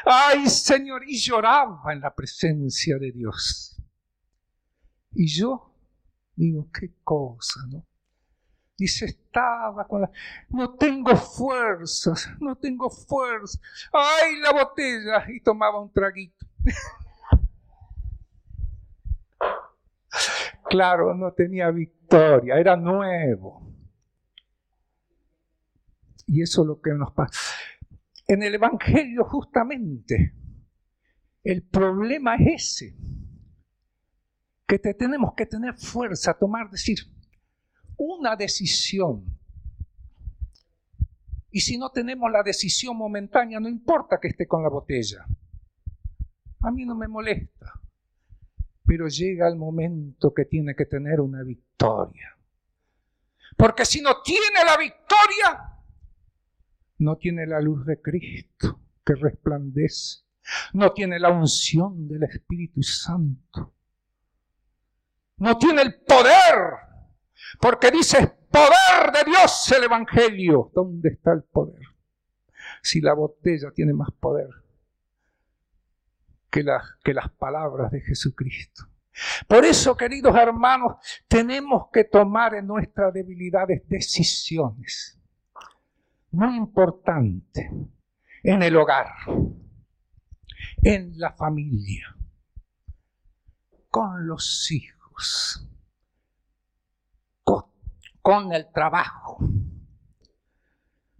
Ay, 0.05 0.49
Señor, 0.49 1.03
y 1.07 1.19
lloraba 1.19 1.93
en 1.93 2.01
la 2.01 2.15
presencia 2.15 2.99
de 2.99 3.13
Dios. 3.13 3.77
Y 5.13 5.29
yo 5.29 5.75
digo, 6.35 6.69
qué 6.73 6.95
cosa, 7.05 7.61
¿no? 7.69 7.85
Dice, 8.77 9.07
estaba 9.07 9.87
con 9.87 10.03
la... 10.03 10.11
No 10.51 10.75
tengo 10.75 11.17
fuerzas, 11.17 12.31
no 12.39 12.57
tengo 12.57 12.89
fuerzas. 12.89 13.61
¡Ay, 13.93 14.39
la 14.41 14.53
botella! 14.53 15.25
Y 15.29 15.41
tomaba 15.41 15.81
un 15.81 15.93
traguito. 15.93 16.47
Claro, 20.69 21.15
no 21.15 21.33
tenía 21.33 21.71
victoria, 21.71 22.57
era 22.57 22.77
nuevo. 22.77 23.69
Y 26.27 26.43
eso 26.43 26.63
es 26.63 26.69
lo 26.69 26.81
que 26.81 26.93
nos 26.93 27.13
pasa. 27.13 27.55
En 28.27 28.43
el 28.43 28.55
Evangelio 28.55 29.25
justamente, 29.25 30.35
el 31.43 31.63
problema 31.63 32.37
es 32.37 32.83
ese, 32.83 32.97
que 34.67 34.79
te 34.79 34.93
tenemos 34.93 35.33
que 35.35 35.47
tener 35.47 35.75
fuerza, 35.75 36.35
tomar, 36.35 36.71
decir, 36.71 36.99
una 37.97 38.37
decisión. 38.37 39.25
Y 41.51 41.61
si 41.61 41.79
no 41.79 41.91
tenemos 41.91 42.31
la 42.31 42.43
decisión 42.43 42.97
momentánea, 42.97 43.59
no 43.59 43.69
importa 43.69 44.19
que 44.21 44.29
esté 44.29 44.47
con 44.47 44.63
la 44.63 44.69
botella. 44.69 45.25
A 46.61 46.71
mí 46.71 46.85
no 46.85 46.95
me 46.95 47.09
molesta. 47.09 47.81
Pero 48.89 49.07
llega 49.07 49.47
el 49.47 49.57
momento 49.57 50.33
que 50.33 50.47
tiene 50.47 50.75
que 50.75 50.87
tener 50.87 51.21
una 51.21 51.43
victoria. 51.43 52.39
Porque 53.55 53.85
si 53.85 54.01
no 54.01 54.23
tiene 54.23 54.65
la 54.65 54.79
victoria, 54.79 55.77
no 56.97 57.17
tiene 57.19 57.47
la 57.47 57.61
luz 57.61 57.85
de 57.85 58.01
Cristo 58.01 58.81
que 59.05 59.15
resplandece. 59.15 60.21
No 60.73 60.95
tiene 60.95 61.19
la 61.19 61.29
unción 61.29 62.09
del 62.09 62.23
Espíritu 62.23 62.83
Santo. 62.83 63.75
No 65.37 65.59
tiene 65.59 65.83
el 65.83 66.01
poder 66.01 66.57
porque 67.61 67.91
dice, 67.91 68.27
poder 68.51 69.13
de 69.13 69.31
Dios 69.31 69.71
el 69.77 69.85
Evangelio. 69.85 70.71
¿Dónde 70.75 71.11
está 71.11 71.35
el 71.35 71.43
poder? 71.43 71.83
Si 72.81 73.03
la 73.03 73.13
botella 73.13 73.71
tiene 73.71 73.93
más 73.93 74.09
poder 74.13 74.49
que, 76.51 76.65
que 77.05 77.15
las 77.15 77.31
palabras 77.31 77.91
de 77.91 78.01
Jesucristo. 78.01 78.85
Por 79.47 79.65
eso, 79.65 79.97
queridos 79.97 80.37
hermanos, 80.37 80.97
tenemos 81.27 81.89
que 81.93 82.05
tomar 82.05 82.55
en 82.55 82.67
nuestras 82.67 83.13
debilidades 83.13 83.83
decisiones 83.89 85.19
muy 86.31 86.57
importantes 86.57 87.71
en 88.43 88.63
el 88.63 88.77
hogar, 88.77 89.09
en 90.83 91.19
la 91.19 91.33
familia, 91.33 92.15
con 93.91 94.27
los 94.27 94.71
hijos 94.71 95.69
con 98.29 98.53
el 98.53 98.71
trabajo. 98.71 99.39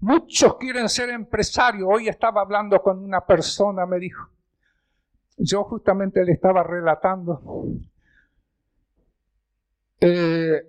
Muchos 0.01 0.57
quieren 0.59 0.91
ser 0.91 1.09
empresarios. 1.09 1.89
Hoy 1.91 2.07
estaba 2.07 2.43
hablando 2.43 2.83
con 2.83 3.03
una 3.03 3.25
persona, 3.25 3.87
me 3.87 3.99
dijo, 3.99 4.29
yo 5.39 5.65
justamente 5.65 6.25
le 6.25 6.33
estaba 6.33 6.63
relatando. 6.63 7.67
Eh, 10.01 10.63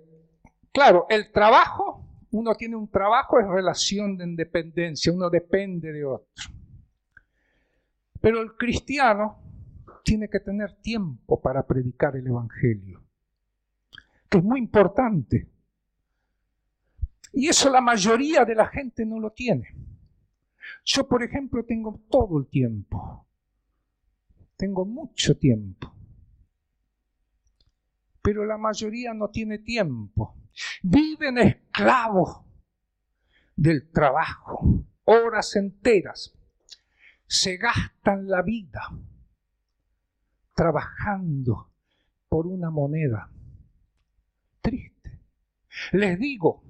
claro, 0.72 1.06
el 1.08 1.30
trabajo, 1.32 2.06
uno 2.32 2.54
tiene 2.54 2.76
un 2.76 2.88
trabajo, 2.88 3.40
es 3.40 3.46
relación 3.46 4.16
de 4.16 4.24
independencia, 4.24 5.12
uno 5.12 5.28
depende 5.28 5.92
de 5.92 6.04
otro. 6.04 6.44
Pero 8.20 8.42
el 8.42 8.56
cristiano 8.56 9.38
tiene 10.04 10.28
que 10.28 10.40
tener 10.40 10.74
tiempo 10.80 11.40
para 11.40 11.66
predicar 11.66 12.16
el 12.16 12.26
Evangelio, 12.26 13.02
que 14.28 14.38
es 14.38 14.44
muy 14.44 14.60
importante. 14.60 15.48
Y 17.32 17.48
eso 17.48 17.70
la 17.70 17.80
mayoría 17.80 18.44
de 18.44 18.54
la 18.54 18.66
gente 18.66 19.04
no 19.06 19.18
lo 19.20 19.30
tiene. 19.30 19.68
Yo, 20.84 21.06
por 21.06 21.22
ejemplo, 21.22 21.64
tengo 21.64 22.00
todo 22.10 22.38
el 22.38 22.46
tiempo. 22.46 23.26
Tengo 24.60 24.84
mucho 24.84 25.38
tiempo. 25.38 25.90
Pero 28.20 28.44
la 28.44 28.58
mayoría 28.58 29.14
no 29.14 29.30
tiene 29.30 29.60
tiempo. 29.60 30.36
Viven 30.82 31.38
esclavos 31.38 32.42
del 33.56 33.90
trabajo, 33.90 34.84
horas 35.06 35.56
enteras. 35.56 36.38
Se 37.26 37.56
gastan 37.56 38.28
la 38.28 38.42
vida 38.42 38.82
trabajando 40.52 41.72
por 42.28 42.46
una 42.46 42.68
moneda. 42.70 43.32
Triste. 44.60 45.22
Les 45.92 46.18
digo, 46.18 46.62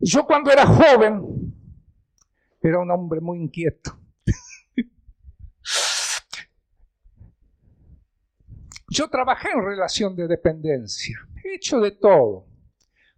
yo 0.00 0.26
cuando 0.26 0.50
era 0.50 0.66
joven 0.66 1.54
era 2.60 2.80
un 2.80 2.90
hombre 2.90 3.20
muy 3.20 3.38
inquieto. 3.38 4.03
Yo 8.94 9.08
trabajé 9.08 9.48
en 9.50 9.64
relación 9.64 10.14
de 10.14 10.28
dependencia, 10.28 11.18
he 11.42 11.56
hecho 11.56 11.80
de 11.80 11.90
todo, 11.90 12.46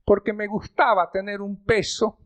porque 0.07 0.33
me 0.33 0.47
gustaba 0.47 1.11
tener 1.11 1.43
un 1.43 1.62
peso 1.62 2.19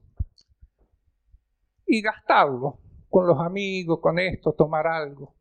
y 1.85 2.01
gastarlo 2.01 2.79
con 3.09 3.27
los 3.27 3.41
amigos, 3.41 3.99
con 4.01 4.21
esto, 4.21 4.53
tomar 4.53 4.87
algo. 4.87 5.35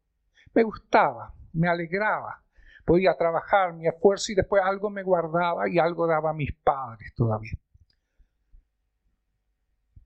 Me 0.55 0.63
gustaba, 0.63 1.35
me 1.53 1.69
alegraba. 1.69 2.43
Podía 2.83 3.15
trabajar 3.15 3.73
mi 3.73 3.87
esfuerzo 3.87 4.31
y 4.31 4.35
después 4.35 4.63
algo 4.65 4.89
me 4.89 5.03
guardaba 5.03 5.69
y 5.69 5.77
algo 5.77 6.07
daba 6.07 6.31
a 6.31 6.33
mis 6.33 6.51
padres 6.63 7.13
todavía. 7.13 7.53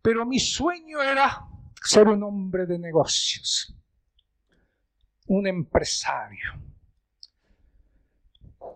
Pero 0.02 0.26
mi 0.26 0.40
sueño 0.40 1.02
era 1.02 1.48
ser 1.82 2.10
un 2.10 2.22
hombre 2.24 2.66
de 2.66 2.78
negocios, 2.78 3.74
un 5.26 5.48
empresario. 5.48 6.73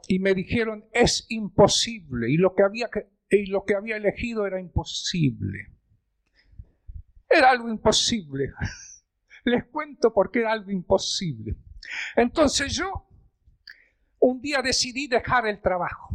Y 0.07 0.19
me 0.19 0.33
dijeron, 0.33 0.85
es 0.93 1.25
imposible. 1.29 2.31
Y 2.31 2.37
lo 2.37 2.55
que 2.55 2.63
había, 2.63 2.89
y 3.29 3.45
lo 3.47 3.65
que 3.65 3.75
había 3.75 3.97
elegido 3.97 4.47
era 4.47 4.59
imposible. 4.59 5.73
Era 7.29 7.51
algo 7.51 7.69
imposible. 7.69 8.51
Les 9.43 9.65
cuento 9.65 10.13
por 10.13 10.31
qué 10.31 10.39
era 10.39 10.53
algo 10.53 10.71
imposible. 10.71 11.55
Entonces 12.15 12.73
yo 12.73 13.07
un 14.19 14.41
día 14.41 14.61
decidí 14.61 15.07
dejar 15.07 15.47
el 15.47 15.61
trabajo. 15.61 16.09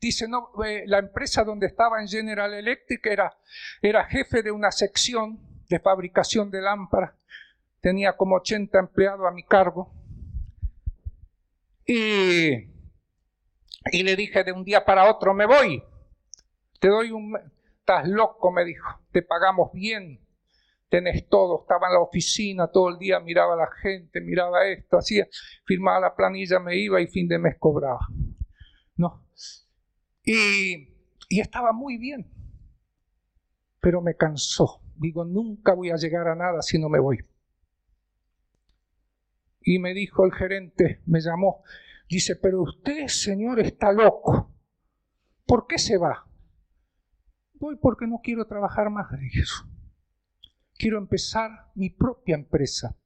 Dice, 0.00 0.28
no, 0.28 0.50
eh, 0.64 0.84
la 0.86 0.98
empresa 0.98 1.42
donde 1.42 1.66
estaba 1.66 2.00
en 2.00 2.08
General 2.08 2.52
Electric 2.52 3.04
era, 3.06 3.36
era 3.80 4.04
jefe 4.04 4.42
de 4.42 4.50
una 4.50 4.70
sección 4.70 5.40
de 5.68 5.80
fabricación 5.80 6.50
de 6.50 6.60
lámparas. 6.60 7.12
Tenía 7.80 8.16
como 8.16 8.36
80 8.36 8.78
empleados 8.78 9.26
a 9.26 9.30
mi 9.30 9.44
cargo. 9.44 9.92
Y, 11.86 12.75
y 13.92 14.02
le 14.02 14.16
dije 14.16 14.44
de 14.44 14.52
un 14.52 14.64
día 14.64 14.84
para 14.84 15.10
otro, 15.10 15.34
me 15.34 15.46
voy. 15.46 15.82
Te 16.80 16.88
doy 16.88 17.10
un... 17.10 17.36
Estás 17.78 18.08
loco, 18.08 18.50
me 18.50 18.64
dijo. 18.64 18.86
Te 19.12 19.22
pagamos 19.22 19.72
bien. 19.72 20.20
Tenés 20.88 21.28
todo. 21.28 21.62
Estaba 21.62 21.88
en 21.88 21.94
la 21.94 22.00
oficina 22.00 22.68
todo 22.68 22.88
el 22.90 22.98
día, 22.98 23.20
miraba 23.20 23.54
a 23.54 23.58
la 23.58 23.70
gente, 23.82 24.20
miraba 24.20 24.66
esto, 24.66 24.98
hacía, 24.98 25.26
firmaba 25.64 26.00
la 26.00 26.14
planilla, 26.14 26.58
me 26.58 26.76
iba 26.76 27.00
y 27.00 27.06
fin 27.06 27.28
de 27.28 27.38
mes 27.38 27.56
cobraba. 27.58 28.00
No, 28.96 29.26
y, 30.26 30.88
estaba 31.30 31.72
muy 31.72 31.96
bien, 31.98 32.28
pero 33.80 34.02
me 34.02 34.16
cansó. 34.16 34.82
Digo, 34.96 35.24
nunca 35.24 35.72
voy 35.74 35.90
a 35.90 35.96
llegar 35.96 36.26
a 36.26 36.34
nada 36.34 36.62
si 36.62 36.78
no 36.78 36.88
me 36.88 36.98
voy. 36.98 37.18
Y 39.60 39.78
me 39.78 39.94
dijo 39.94 40.24
el 40.24 40.32
gerente, 40.32 41.00
me 41.06 41.20
llamó, 41.20 41.62
dice, 42.08 42.36
pero 42.36 42.62
usted, 42.62 43.06
señor, 43.08 43.60
está 43.60 43.92
loco. 43.92 44.54
¿Por 45.46 45.66
qué 45.66 45.78
se 45.78 45.96
va? 45.96 46.26
Voy 47.54 47.76
porque 47.76 48.06
no 48.06 48.20
quiero 48.22 48.46
trabajar 48.46 48.90
más 48.90 49.10
de 49.10 49.26
eso. 49.40 49.64
Quiero 50.74 50.98
empezar 50.98 51.70
mi 51.74 51.90
propia 51.90 52.34
empresa. 52.34 52.96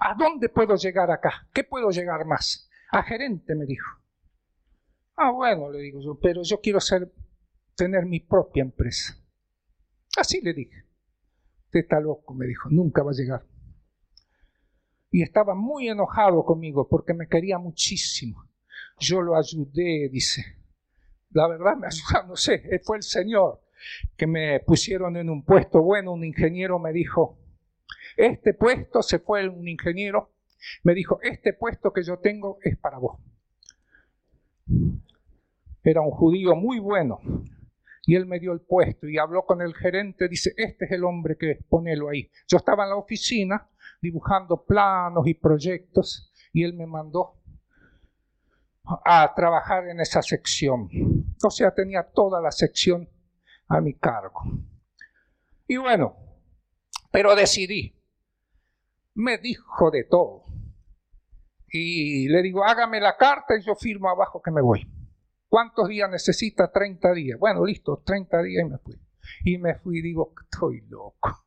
¿A 0.00 0.14
dónde 0.14 0.48
puedo 0.48 0.76
llegar 0.76 1.10
acá? 1.10 1.48
¿Qué 1.52 1.64
puedo 1.64 1.90
llegar 1.90 2.24
más? 2.26 2.68
A 2.90 3.02
gerente, 3.02 3.54
me 3.54 3.66
dijo. 3.66 3.86
Ah, 5.16 5.30
bueno, 5.30 5.70
le 5.70 5.80
digo 5.80 6.00
yo, 6.00 6.18
pero 6.20 6.42
yo 6.42 6.60
quiero 6.60 6.80
ser, 6.80 7.12
tener 7.74 8.04
mi 8.04 8.20
propia 8.20 8.62
empresa. 8.62 9.18
Así 10.18 10.40
le 10.40 10.52
dije. 10.52 10.84
Usted 11.66 11.80
está 11.80 12.00
loco, 12.00 12.34
me 12.34 12.46
dijo, 12.46 12.68
nunca 12.70 13.02
va 13.02 13.10
a 13.10 13.14
llegar. 13.14 13.44
Y 15.10 15.22
estaba 15.22 15.54
muy 15.54 15.88
enojado 15.88 16.44
conmigo 16.44 16.88
porque 16.88 17.14
me 17.14 17.28
quería 17.28 17.58
muchísimo. 17.58 18.44
Yo 18.98 19.20
lo 19.22 19.36
ayudé, 19.36 20.08
dice. 20.10 20.44
la 21.30 21.48
verdad 21.48 21.76
me 21.76 21.86
ayudaron, 21.88 22.28
no 22.28 22.36
sé, 22.36 22.80
fue 22.84 22.98
el 22.98 23.02
Señor 23.02 23.62
que 24.16 24.26
me 24.26 24.60
pusieron 24.60 25.16
en 25.16 25.30
un 25.30 25.44
puesto 25.44 25.82
bueno. 25.82 26.12
Un 26.12 26.24
ingeniero 26.24 26.78
me 26.78 26.92
dijo, 26.92 27.38
este 28.16 28.54
puesto, 28.54 29.02
se 29.02 29.18
fue 29.18 29.48
un 29.48 29.68
ingeniero, 29.68 30.32
me 30.82 30.94
dijo, 30.94 31.20
este 31.22 31.52
puesto 31.52 31.92
que 31.92 32.02
yo 32.02 32.18
tengo 32.18 32.58
es 32.62 32.76
para 32.78 32.98
vos. 32.98 33.20
Era 35.84 36.00
un 36.00 36.10
judío 36.10 36.56
muy 36.56 36.78
bueno. 36.78 37.20
Y 38.08 38.14
él 38.14 38.26
me 38.26 38.38
dio 38.38 38.52
el 38.52 38.60
puesto 38.60 39.08
y 39.08 39.18
habló 39.18 39.44
con 39.44 39.60
el 39.60 39.74
gerente, 39.74 40.28
dice, 40.28 40.52
este 40.56 40.84
es 40.84 40.92
el 40.92 41.02
hombre 41.02 41.36
que 41.36 41.58
ponelo 41.68 42.08
ahí. 42.08 42.30
Yo 42.46 42.58
estaba 42.58 42.84
en 42.84 42.90
la 42.90 42.96
oficina 42.96 43.68
dibujando 44.00 44.64
planos 44.64 45.26
y 45.26 45.34
proyectos 45.34 46.32
y 46.52 46.64
él 46.64 46.74
me 46.74 46.86
mandó 46.86 47.34
a 49.04 49.32
trabajar 49.34 49.88
en 49.88 50.00
esa 50.00 50.22
sección. 50.22 50.88
O 51.44 51.50
sea, 51.50 51.74
tenía 51.74 52.02
toda 52.02 52.40
la 52.40 52.50
sección 52.50 53.08
a 53.68 53.80
mi 53.80 53.94
cargo. 53.94 54.42
Y 55.66 55.76
bueno, 55.76 56.16
pero 57.10 57.34
decidí. 57.34 57.94
Me 59.14 59.38
dijo 59.38 59.90
de 59.90 60.04
todo. 60.04 60.44
Y 61.68 62.28
le 62.28 62.42
digo, 62.42 62.64
hágame 62.64 63.00
la 63.00 63.16
carta 63.16 63.56
y 63.56 63.62
yo 63.62 63.74
firmo 63.74 64.08
abajo 64.08 64.40
que 64.40 64.50
me 64.50 64.62
voy. 64.62 64.86
¿Cuántos 65.48 65.88
días 65.88 66.10
necesita? 66.10 66.70
30 66.70 67.12
días. 67.12 67.38
Bueno, 67.38 67.64
listo, 67.64 68.02
30 68.04 68.42
días 68.42 68.64
y 68.64 68.70
me 68.70 68.78
fui. 68.78 69.00
Y 69.44 69.58
me 69.58 69.74
fui 69.76 70.00
digo, 70.00 70.32
estoy 70.44 70.82
loco. 70.88 71.45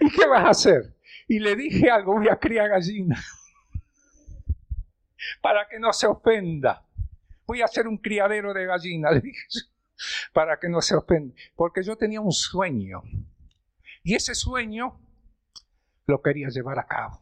¿Y 0.00 0.10
qué 0.10 0.26
vas 0.26 0.44
a 0.44 0.50
hacer? 0.50 0.96
Y 1.26 1.38
le 1.38 1.56
dije 1.56 1.90
algo, 1.90 2.14
voy 2.14 2.28
a 2.28 2.36
criar 2.36 2.68
gallina. 2.68 3.22
Para 5.42 5.68
que 5.68 5.78
no 5.78 5.92
se 5.92 6.06
ofenda. 6.06 6.86
Voy 7.46 7.62
a 7.62 7.66
hacer 7.66 7.86
un 7.86 7.98
criadero 7.98 8.54
de 8.54 8.66
gallina, 8.66 9.10
le 9.12 9.20
dije. 9.20 9.46
Para 10.32 10.58
que 10.58 10.68
no 10.68 10.80
se 10.80 10.94
ofenda. 10.94 11.34
Porque 11.54 11.82
yo 11.82 11.96
tenía 11.96 12.20
un 12.20 12.32
sueño. 12.32 13.02
Y 14.02 14.14
ese 14.14 14.34
sueño 14.34 15.00
lo 16.06 16.22
quería 16.22 16.48
llevar 16.48 16.78
a 16.78 16.86
cabo. 16.86 17.20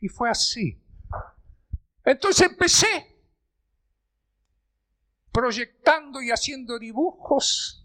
Y 0.00 0.08
fue 0.08 0.30
así. 0.30 0.80
Entonces 2.04 2.48
empecé 2.48 3.16
proyectando 5.32 6.22
y 6.22 6.30
haciendo 6.30 6.78
dibujos 6.78 7.77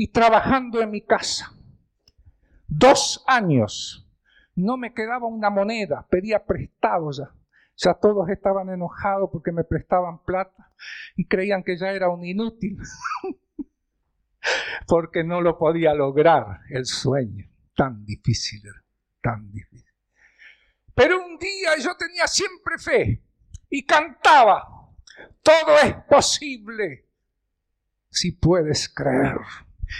y 0.00 0.08
trabajando 0.08 0.80
en 0.80 0.90
mi 0.90 1.02
casa. 1.02 1.52
Dos 2.66 3.22
años. 3.26 4.08
No 4.54 4.78
me 4.78 4.94
quedaba 4.94 5.26
una 5.26 5.50
moneda, 5.50 6.06
pedía 6.08 6.42
prestado 6.46 7.10
ya. 7.12 7.34
Ya 7.76 7.92
todos 7.92 8.30
estaban 8.30 8.70
enojados 8.70 9.28
porque 9.30 9.52
me 9.52 9.62
prestaban 9.62 10.24
plata 10.24 10.72
y 11.16 11.26
creían 11.26 11.62
que 11.62 11.76
ya 11.76 11.92
era 11.92 12.08
un 12.08 12.24
inútil. 12.24 12.78
porque 14.88 15.22
no 15.22 15.42
lo 15.42 15.58
podía 15.58 15.92
lograr 15.92 16.60
el 16.70 16.86
sueño. 16.86 17.44
Tan 17.76 18.02
difícil 18.06 18.62
era, 18.66 18.82
tan 19.20 19.52
difícil. 19.52 19.92
Pero 20.94 21.22
un 21.22 21.36
día 21.36 21.76
yo 21.78 21.94
tenía 21.98 22.26
siempre 22.26 22.78
fe 22.78 23.22
y 23.68 23.84
cantaba, 23.84 24.66
todo 25.42 25.76
es 25.84 25.94
posible 26.08 27.06
si 28.08 28.32
puedes 28.32 28.88
creer. 28.88 29.36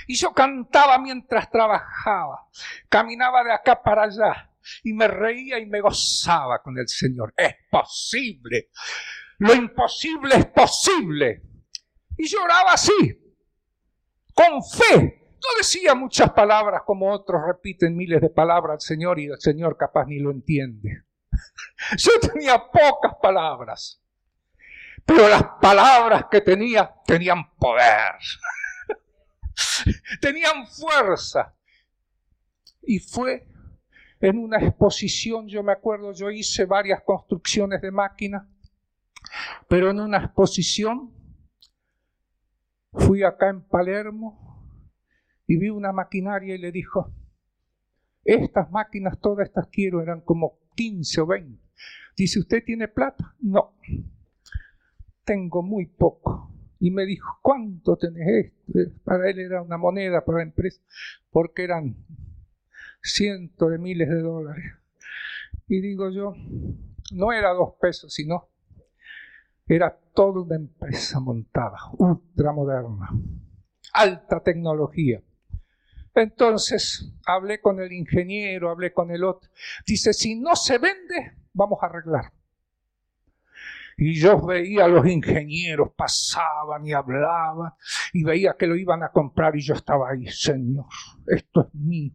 Y 0.07 0.17
yo 0.17 0.33
cantaba 0.33 0.99
mientras 0.99 1.51
trabajaba, 1.51 2.47
caminaba 2.89 3.45
de 3.45 3.53
acá 3.53 3.83
para 3.83 4.05
allá 4.05 4.51
y 4.83 4.93
me 4.93 5.09
reía 5.09 5.59
y 5.59 5.67
me 5.67 5.81
gozaba 5.81 6.63
con 6.63 6.79
el 6.79 6.89
Señor. 6.89 7.33
Es 7.37 7.55
posible, 7.71 8.71
lo 9.39 9.55
imposible 9.55 10.37
es 10.37 10.47
posible. 10.47 11.43
Y 12.17 12.29
lloraba 12.29 12.73
así, 12.73 13.19
con 14.35 14.63
fe. 14.63 15.17
No 15.43 15.57
decía 15.57 15.95
muchas 15.95 16.33
palabras 16.33 16.83
como 16.85 17.11
otros 17.11 17.41
repiten 17.47 17.97
miles 17.97 18.21
de 18.21 18.29
palabras 18.29 18.75
al 18.75 18.81
Señor 18.81 19.19
y 19.19 19.27
el 19.27 19.41
Señor 19.41 19.77
capaz 19.79 20.05
ni 20.07 20.19
lo 20.19 20.31
entiende. 20.31 21.05
Yo 21.97 22.13
tenía 22.21 22.59
pocas 22.59 23.15
palabras, 23.23 24.03
pero 25.07 25.29
las 25.29 25.43
palabras 25.63 26.27
que 26.31 26.43
tenía 26.43 26.93
tenían 27.07 27.55
poder, 27.57 28.17
tenían 30.21 30.67
fuerza. 30.67 31.55
Y 32.83 32.99
fue 32.99 33.47
en 34.21 34.39
una 34.39 34.59
exposición, 34.59 35.49
yo 35.49 35.63
me 35.63 35.73
acuerdo, 35.73 36.13
yo 36.13 36.31
hice 36.31 36.65
varias 36.65 37.03
construcciones 37.03 37.81
de 37.81 37.91
máquinas, 37.91 38.47
pero 39.69 39.91
en 39.91 40.01
una 40.01 40.19
exposición 40.19 41.13
fui 42.93 43.23
acá 43.23 43.49
en 43.49 43.63
Palermo 43.63 44.51
y 45.47 45.57
vi 45.57 45.71
una 45.71 45.93
maquinaria 45.93 46.55
y 46.55 46.59
le 46.59 46.73
dijo, 46.73 47.13
estas 48.25 48.71
máquinas, 48.71 49.19
todas 49.21 49.49
estas 49.49 49.69
quiero, 49.69 50.03
eran 50.03 50.21
como 50.21 50.59
15 50.77 51.21
o 51.23 51.27
20. 51.27 51.63
Dice, 52.17 52.39
¿usted 52.39 52.63
tiene 52.65 52.89
plata? 52.89 53.35
No, 53.41 53.75
tengo 55.25 55.63
muy 55.63 55.87
poco. 55.87 56.50
Y 56.81 56.91
me 56.91 57.05
dijo, 57.05 57.39
¿cuánto 57.43 57.97
tenés 57.97 58.53
esto? 58.73 58.91
Para 59.05 59.29
él 59.29 59.39
era 59.39 59.61
una 59.61 59.77
moneda 59.77 60.25
para 60.25 60.39
la 60.39 60.45
empresa, 60.45 60.81
porque 61.31 61.63
eran 61.65 61.95
cientos 63.03 63.71
de 63.71 63.79
miles 63.79 64.09
de 64.09 64.21
dólares. 64.21 64.65
Y 65.69 65.83
digo 65.83 66.11
yo, 66.11 66.35
no 67.13 67.33
era 67.33 67.51
dos 67.51 67.75
pesos, 67.79 68.15
sino 68.15 68.49
era 69.67 69.95
toda 70.15 70.41
una 70.41 70.57
empresa 70.57 71.21
montada, 71.21 71.77
ultramoderna, 71.99 73.11
alta 73.93 74.43
tecnología. 74.43 75.23
Entonces 76.15 77.13
hablé 77.27 77.61
con 77.61 77.79
el 77.81 77.93
ingeniero, 77.93 78.71
hablé 78.71 78.93
con 78.93 79.11
el 79.11 79.23
otro. 79.23 79.51
Dice, 79.87 80.15
si 80.15 80.35
no 80.35 80.57
se 80.57 80.79
vende, 80.79 81.37
vamos 81.53 81.79
a 81.83 81.87
arreglar. 81.87 82.33
Y 84.01 84.19
yo 84.19 84.41
veía 84.41 84.87
a 84.87 84.89
los 84.89 85.07
ingenieros, 85.07 85.91
pasaban 85.95 86.87
y 86.87 86.95
hablaban, 86.95 87.75
y 88.15 88.25
veía 88.25 88.57
que 88.59 88.67
lo 88.67 88.75
iban 88.75 89.03
a 89.03 89.11
comprar 89.11 89.55
y 89.55 89.61
yo 89.61 89.75
estaba 89.75 90.11
ahí, 90.11 90.27
Señor, 90.27 90.87
esto 91.27 91.69
es 91.69 91.75
mío. 91.75 92.15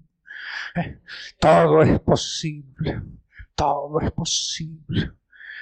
Eh, 0.76 1.00
todo 1.40 1.84
es 1.84 2.00
posible, 2.00 3.04
todo 3.54 4.02
es 4.02 4.12
posible. 4.12 5.12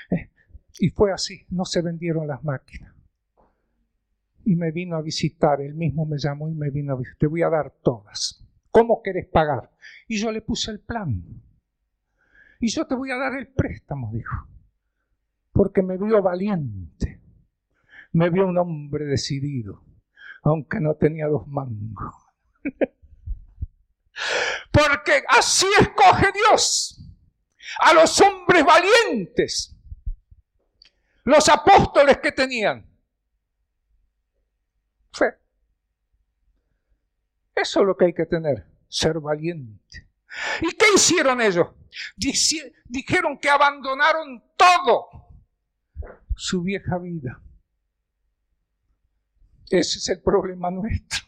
Eh, 0.09 0.31
y 0.79 0.89
fue 0.91 1.11
así, 1.11 1.45
no 1.49 1.65
se 1.65 1.81
vendieron 1.81 2.25
las 2.25 2.41
máquinas 2.41 2.93
y 4.45 4.55
me 4.55 4.71
vino 4.71 4.95
a 4.95 5.01
visitar, 5.01 5.59
él 5.59 5.73
mismo 5.73 6.05
me 6.05 6.17
llamó 6.17 6.47
y 6.47 6.53
me 6.53 6.69
vino 6.69 6.93
a 6.93 6.97
visitar, 6.97 7.17
te 7.17 7.27
voy 7.27 7.43
a 7.43 7.49
dar 7.49 7.73
todas. 7.83 8.45
¿Cómo 8.71 9.01
quieres 9.01 9.27
pagar? 9.27 9.71
Y 10.07 10.17
yo 10.17 10.31
le 10.31 10.41
puse 10.41 10.71
el 10.71 10.79
plan. 10.79 11.21
Y 12.61 12.69
yo 12.69 12.87
te 12.87 12.95
voy 12.95 13.11
a 13.11 13.17
dar 13.17 13.37
el 13.37 13.47
préstamo, 13.47 14.09
dijo. 14.13 14.52
Porque 15.63 15.81
me 15.81 15.97
vio 15.97 16.21
valiente, 16.21 17.21
me 18.11 18.29
vio 18.29 18.47
un 18.47 18.57
hombre 18.57 19.05
decidido, 19.05 19.81
aunque 20.43 20.81
no 20.81 20.95
tenía 20.95 21.27
dos 21.27 21.47
mangos. 21.47 22.13
Porque 24.73 25.23
así 25.29 25.65
escoge 25.79 26.33
Dios 26.33 27.01
a 27.79 27.93
los 27.93 28.19
hombres 28.19 28.65
valientes, 28.65 29.73
los 31.23 31.47
apóstoles 31.47 32.17
que 32.17 32.33
tenían 32.33 32.85
Fe. 35.13 35.33
Eso 37.55 37.79
es 37.79 37.87
lo 37.87 37.95
que 37.95 38.03
hay 38.03 38.13
que 38.13 38.25
tener, 38.25 38.67
ser 38.89 39.17
valiente. 39.21 40.09
¿Y 40.59 40.75
qué 40.75 40.87
hicieron 40.93 41.39
ellos? 41.39 41.67
Dijeron 42.17 43.39
que 43.39 43.49
abandonaron 43.49 44.43
todo 44.57 45.22
su 46.35 46.61
vieja 46.63 46.97
vida. 46.97 47.41
Ese 49.69 49.99
es 49.99 50.09
el 50.09 50.21
problema 50.21 50.69
nuestro. 50.71 51.19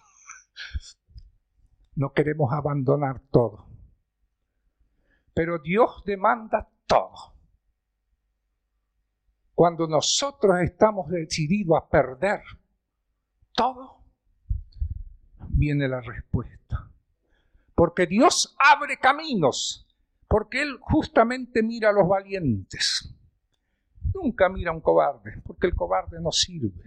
No 1.96 2.12
queremos 2.12 2.52
abandonar 2.52 3.22
todo. 3.32 3.66
Pero 5.34 5.60
Dios 5.60 6.04
demanda 6.06 6.70
todo. 6.86 7.34
Cuando 9.54 9.88
nosotros 9.88 10.58
estamos 10.62 11.10
decididos 11.10 11.78
a 11.82 11.90
perder, 11.90 12.42
todo, 13.54 14.04
viene 15.50 15.88
la 15.88 16.02
respuesta. 16.02 16.92
Porque 17.74 18.06
Dios 18.06 18.56
abre 18.60 18.98
caminos, 18.98 19.88
porque 20.28 20.62
Él 20.62 20.78
justamente 20.82 21.64
mira 21.64 21.90
a 21.90 21.94
los 21.94 22.08
valientes. 22.08 23.15
Nunca 24.26 24.50
mira 24.50 24.72
a 24.72 24.74
un 24.74 24.82
cobarde, 24.82 25.40
porque 25.46 25.68
el 25.68 25.76
cobarde 25.76 26.20
no 26.20 26.32
sirve. 26.32 26.84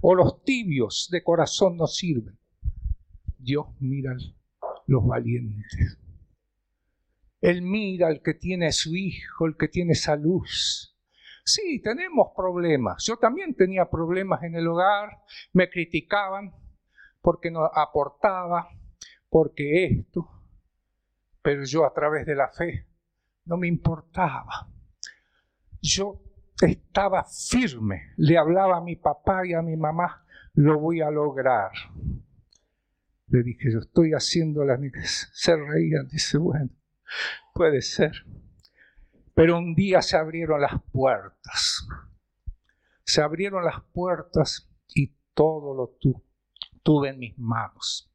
O 0.00 0.14
los 0.14 0.42
tibios 0.44 1.08
de 1.10 1.22
corazón 1.22 1.76
no 1.76 1.86
sirven. 1.86 2.38
Dios 3.36 3.66
mira 3.80 4.12
a 4.12 4.16
los 4.86 5.06
valientes. 5.06 5.98
Él 7.42 7.60
mira 7.60 8.08
al 8.08 8.22
que 8.22 8.32
tiene 8.32 8.72
su 8.72 8.96
hijo, 8.96 9.46
el 9.46 9.58
que 9.58 9.68
tiene 9.68 9.92
esa 9.92 10.16
luz, 10.16 10.96
Sí, 11.44 11.80
tenemos 11.82 12.28
problemas. 12.36 13.04
Yo 13.04 13.16
también 13.16 13.54
tenía 13.54 13.90
problemas 13.90 14.42
en 14.44 14.54
el 14.54 14.68
hogar, 14.68 15.22
me 15.52 15.68
criticaban 15.68 16.54
porque 17.20 17.50
no 17.50 17.64
aportaba, 17.64 18.68
porque 19.28 19.86
esto, 19.86 20.28
pero 21.42 21.64
yo 21.64 21.84
a 21.84 21.92
través 21.92 22.24
de 22.24 22.36
la 22.36 22.48
fe 22.48 22.86
no 23.46 23.56
me 23.56 23.66
importaba. 23.66 24.68
Yo 25.80 26.22
estaba 26.66 27.24
firme, 27.24 28.12
le 28.16 28.36
hablaba 28.36 28.78
a 28.78 28.80
mi 28.80 28.96
papá 28.96 29.46
y 29.46 29.54
a 29.54 29.62
mi 29.62 29.76
mamá, 29.76 30.24
lo 30.54 30.78
voy 30.78 31.00
a 31.00 31.10
lograr. 31.10 31.70
Le 33.28 33.42
dije, 33.42 33.72
yo 33.72 33.78
estoy 33.78 34.12
haciendo 34.12 34.64
las... 34.64 34.80
Se 35.32 35.56
reían, 35.56 36.08
dice, 36.08 36.38
bueno, 36.38 36.70
puede 37.54 37.80
ser. 37.80 38.12
Pero 39.34 39.58
un 39.58 39.74
día 39.74 40.02
se 40.02 40.16
abrieron 40.16 40.60
las 40.60 40.82
puertas. 40.92 41.86
Se 43.04 43.22
abrieron 43.22 43.64
las 43.64 43.80
puertas 43.92 44.68
y 44.94 45.14
todo 45.34 45.74
lo 45.74 45.96
tuve 46.82 47.10
en 47.10 47.18
mis 47.18 47.38
manos. 47.38 48.12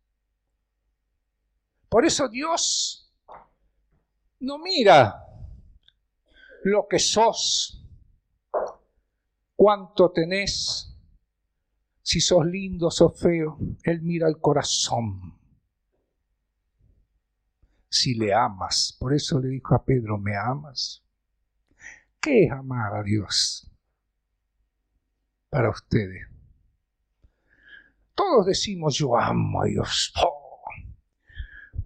Por 1.90 2.06
eso 2.06 2.28
Dios 2.28 3.14
no 4.40 4.60
mira 4.60 5.26
lo 6.64 6.88
que 6.88 7.00
sos, 7.00 7.75
cuánto 9.56 10.12
tenés, 10.12 10.96
si 12.02 12.22
sos 12.22 12.46
lindo, 12.46 12.92
sos 12.92 13.20
feo. 13.20 13.58
Él 13.84 14.02
mira 14.02 14.28
el 14.28 14.40
corazón. 14.40 15.40
Si 17.90 18.14
le 18.14 18.34
amas, 18.34 18.96
por 19.00 19.14
eso 19.14 19.40
le 19.40 19.48
dijo 19.50 19.74
a 19.74 19.84
Pedro, 19.84 20.18
¿me 20.18 20.36
amas? 20.36 21.04
¿Qué 22.20 22.46
es 22.46 22.52
amar 22.52 22.96
a 22.96 23.04
Dios 23.04 23.72
para 25.50 25.70
ustedes? 25.70 26.28
Todos 28.14 28.46
decimos 28.46 28.98
yo 28.98 29.18
amo 29.18 29.62
a 29.62 29.66
Dios. 29.66 30.14
Oh. 30.24 30.62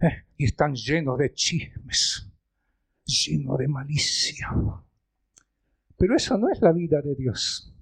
Eh, 0.00 0.24
y 0.38 0.44
están 0.46 0.74
llenos 0.74 1.18
de 1.18 1.32
chismes, 1.32 2.28
llenos 3.04 3.58
de 3.58 3.68
malicia. 3.68 4.48
Pero 6.00 6.16
eso 6.16 6.36
no 6.36 6.50
es 6.50 6.60
la 6.60 6.72
vida 6.72 7.00
de 7.00 7.14
Dios. 7.14 7.72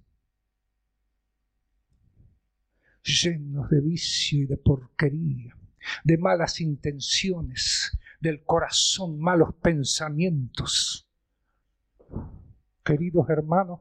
Llenos 3.02 3.70
de 3.70 3.80
vicio 3.80 4.42
y 4.42 4.46
de 4.46 4.58
porquería, 4.58 5.56
de 6.04 6.18
malas 6.18 6.60
intenciones, 6.60 7.96
del 8.20 8.44
corazón, 8.44 9.18
malos 9.18 9.54
pensamientos 9.62 11.08
queridos 12.88 13.28
hermanos, 13.28 13.80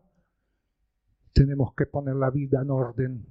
tenemos 1.32 1.74
que 1.76 1.86
poner 1.86 2.16
la 2.16 2.30
vida 2.30 2.62
en 2.62 2.72
orden. 2.72 3.26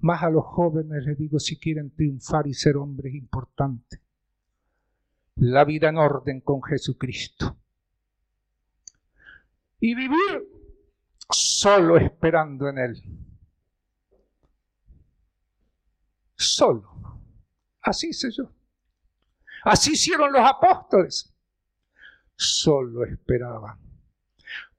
Más 0.00 0.24
a 0.24 0.30
los 0.30 0.44
jóvenes 0.44 1.04
les 1.04 1.16
digo 1.16 1.38
si 1.38 1.56
quieren 1.56 1.94
triunfar 1.94 2.48
y 2.48 2.54
ser 2.54 2.76
hombres 2.76 3.14
importantes. 3.14 4.00
La 5.36 5.64
vida 5.64 5.90
en 5.90 5.98
orden 5.98 6.40
con 6.40 6.64
Jesucristo. 6.64 7.59
Y 9.80 9.94
vivir 9.94 10.48
solo 11.30 11.96
esperando 11.96 12.68
en 12.68 12.78
Él. 12.78 13.02
Solo. 16.36 16.88
Así 17.82 18.08
hice 18.08 18.30
yo. 18.30 18.44
Así 19.64 19.92
hicieron 19.92 20.32
los 20.32 20.42
apóstoles. 20.46 21.34
Solo 22.36 23.04
esperaban 23.04 23.90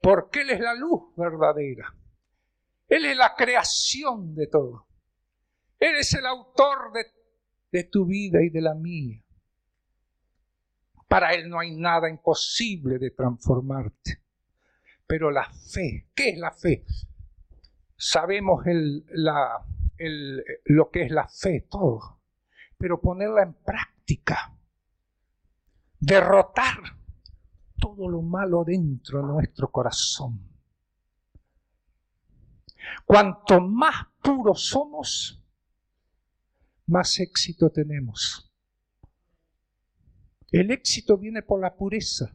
porque 0.02 0.42
Él 0.42 0.50
es 0.50 0.60
la 0.60 0.74
luz 0.74 1.16
verdadera. 1.16 1.96
Él 2.88 3.06
es 3.06 3.16
la 3.16 3.36
creación 3.36 4.34
de 4.36 4.48
todo. 4.48 4.88
Él 5.80 5.96
es 5.96 6.14
el 6.14 6.26
autor 6.26 6.92
de, 6.92 7.06
de 7.72 7.84
tu 7.86 8.06
vida 8.06 8.42
y 8.42 8.50
de 8.50 8.62
la 8.62 8.74
mía. 8.74 9.24
Para 11.08 11.34
Él 11.34 11.50
no 11.50 11.60
hay 11.60 11.76
nada 11.76 12.10
imposible 12.10 12.98
de 12.98 13.12
transformarte. 13.12 14.24
Pero 15.12 15.30
la 15.30 15.44
fe, 15.44 16.08
¿qué 16.16 16.30
es 16.30 16.38
la 16.38 16.54
fe? 16.54 16.86
Sabemos 17.98 18.64
lo 20.64 20.90
que 20.90 21.02
es 21.02 21.12
la 21.12 21.28
fe, 21.28 21.68
todo. 21.70 22.22
Pero 22.78 23.02
ponerla 23.02 23.44
en 23.44 23.54
práctica, 23.56 24.56
derrotar 26.00 26.78
todo 27.78 28.08
lo 28.08 28.22
malo 28.22 28.64
dentro 28.64 29.20
de 29.20 29.26
nuestro 29.26 29.70
corazón. 29.70 30.48
Cuanto 33.06 33.60
más 33.60 34.06
puros 34.24 34.64
somos, 34.64 35.44
más 36.88 37.20
éxito 37.20 37.70
tenemos. 37.70 38.50
El 40.52 40.72
éxito 40.72 41.18
viene 41.18 41.42
por 41.42 41.60
la 41.60 41.76
pureza, 41.76 42.34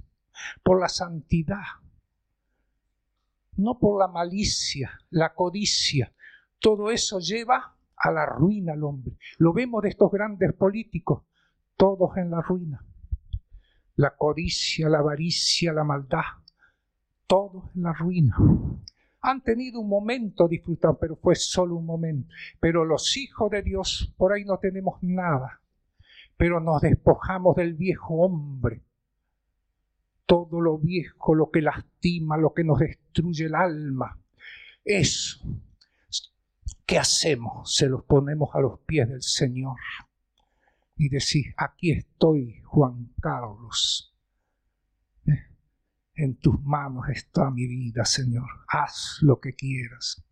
por 0.62 0.78
la 0.78 0.90
santidad, 0.90 1.62
no 3.56 3.78
por 3.78 3.98
la 3.98 4.08
malicia, 4.08 4.98
la 5.10 5.34
codicia. 5.34 6.12
Todo 6.58 6.90
eso 6.90 7.18
lleva 7.20 7.76
a 7.96 8.10
la 8.10 8.26
ruina 8.26 8.72
al 8.72 8.84
hombre. 8.84 9.16
Lo 9.38 9.52
vemos 9.52 9.82
de 9.82 9.90
estos 9.90 10.10
grandes 10.10 10.52
políticos, 10.52 11.22
todos 11.76 12.16
en 12.16 12.30
la 12.30 12.40
ruina 12.40 12.82
la 13.96 14.14
codicia, 14.14 14.88
la 14.88 14.98
avaricia, 14.98 15.72
la 15.72 15.84
maldad, 15.84 16.22
todo 17.26 17.70
en 17.74 17.82
la 17.82 17.92
ruina. 17.92 18.36
Han 19.22 19.42
tenido 19.42 19.80
un 19.80 19.88
momento 19.88 20.46
disfrutado, 20.46 20.98
pero 20.98 21.16
fue 21.16 21.34
solo 21.34 21.76
un 21.76 21.86
momento. 21.86 22.28
Pero 22.60 22.84
los 22.84 23.16
hijos 23.16 23.50
de 23.50 23.62
Dios, 23.62 24.14
por 24.16 24.32
ahí 24.32 24.44
no 24.44 24.58
tenemos 24.58 25.02
nada, 25.02 25.62
pero 26.36 26.60
nos 26.60 26.82
despojamos 26.82 27.56
del 27.56 27.74
viejo 27.74 28.14
hombre. 28.14 28.84
Todo 30.26 30.60
lo 30.60 30.78
viejo, 30.78 31.34
lo 31.34 31.50
que 31.50 31.62
lastima, 31.62 32.36
lo 32.36 32.52
que 32.52 32.64
nos 32.64 32.80
destruye 32.80 33.46
el 33.46 33.54
alma. 33.54 34.18
Eso, 34.84 35.40
¿qué 36.84 36.98
hacemos? 36.98 37.74
Se 37.74 37.88
los 37.88 38.04
ponemos 38.04 38.50
a 38.54 38.60
los 38.60 38.80
pies 38.80 39.08
del 39.08 39.22
Señor 39.22 39.76
y 40.96 41.08
decir, 41.08 41.54
aquí 41.56 41.92
estoy, 41.92 42.62
Juan 42.64 43.12
Carlos. 43.20 44.14
Eh, 45.26 45.46
en 46.14 46.36
tus 46.36 46.60
manos 46.62 47.08
está 47.10 47.50
mi 47.50 47.66
vida, 47.66 48.04
Señor. 48.04 48.48
Haz 48.68 49.18
lo 49.20 49.40
que 49.40 49.54
quieras. 49.54 50.24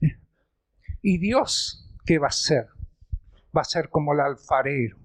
Eh, 0.00 0.18
y 1.02 1.18
Dios, 1.18 1.94
¿qué 2.04 2.18
va 2.18 2.26
a 2.26 2.30
hacer? 2.30 2.66
Va 3.56 3.60
a 3.62 3.64
ser 3.64 3.90
como 3.90 4.12
el 4.12 4.20
alfarero. 4.20 4.98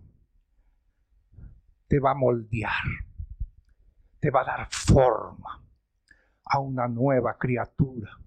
Te 1.87 1.99
va 1.99 2.11
a 2.11 2.15
moldear. 2.15 2.71
Te 4.23 4.31
va 4.31 4.39
a 4.39 4.45
dar 4.45 4.67
forma 4.71 5.61
a 6.45 6.59
una 6.59 6.87
nueva 6.87 7.37
criatura 7.37 8.17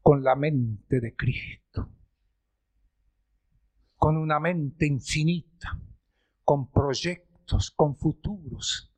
con 0.00 0.22
la 0.22 0.36
mente 0.36 1.00
de 1.00 1.16
Cristo. 1.16 1.90
Con 3.96 4.18
una 4.18 4.38
mente 4.38 4.86
infinita 4.86 5.76
con 6.44 6.70
proyectos, 6.70 7.72
con 7.72 7.96
futuros. 7.96 8.94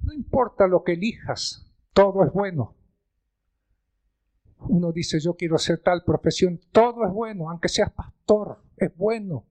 No 0.00 0.14
importa 0.14 0.66
lo 0.66 0.82
que 0.84 0.92
elijas, 0.92 1.70
todo 1.92 2.24
es 2.24 2.32
bueno. 2.32 2.74
Uno 4.56 4.90
dice, 4.90 5.20
yo 5.20 5.34
quiero 5.34 5.56
hacer 5.56 5.80
tal 5.80 6.02
profesión, 6.02 6.62
todo 6.72 7.04
es 7.04 7.12
bueno, 7.12 7.50
aunque 7.50 7.68
seas 7.68 7.92
pastor, 7.92 8.64
es 8.78 8.96
bueno, 8.96 9.44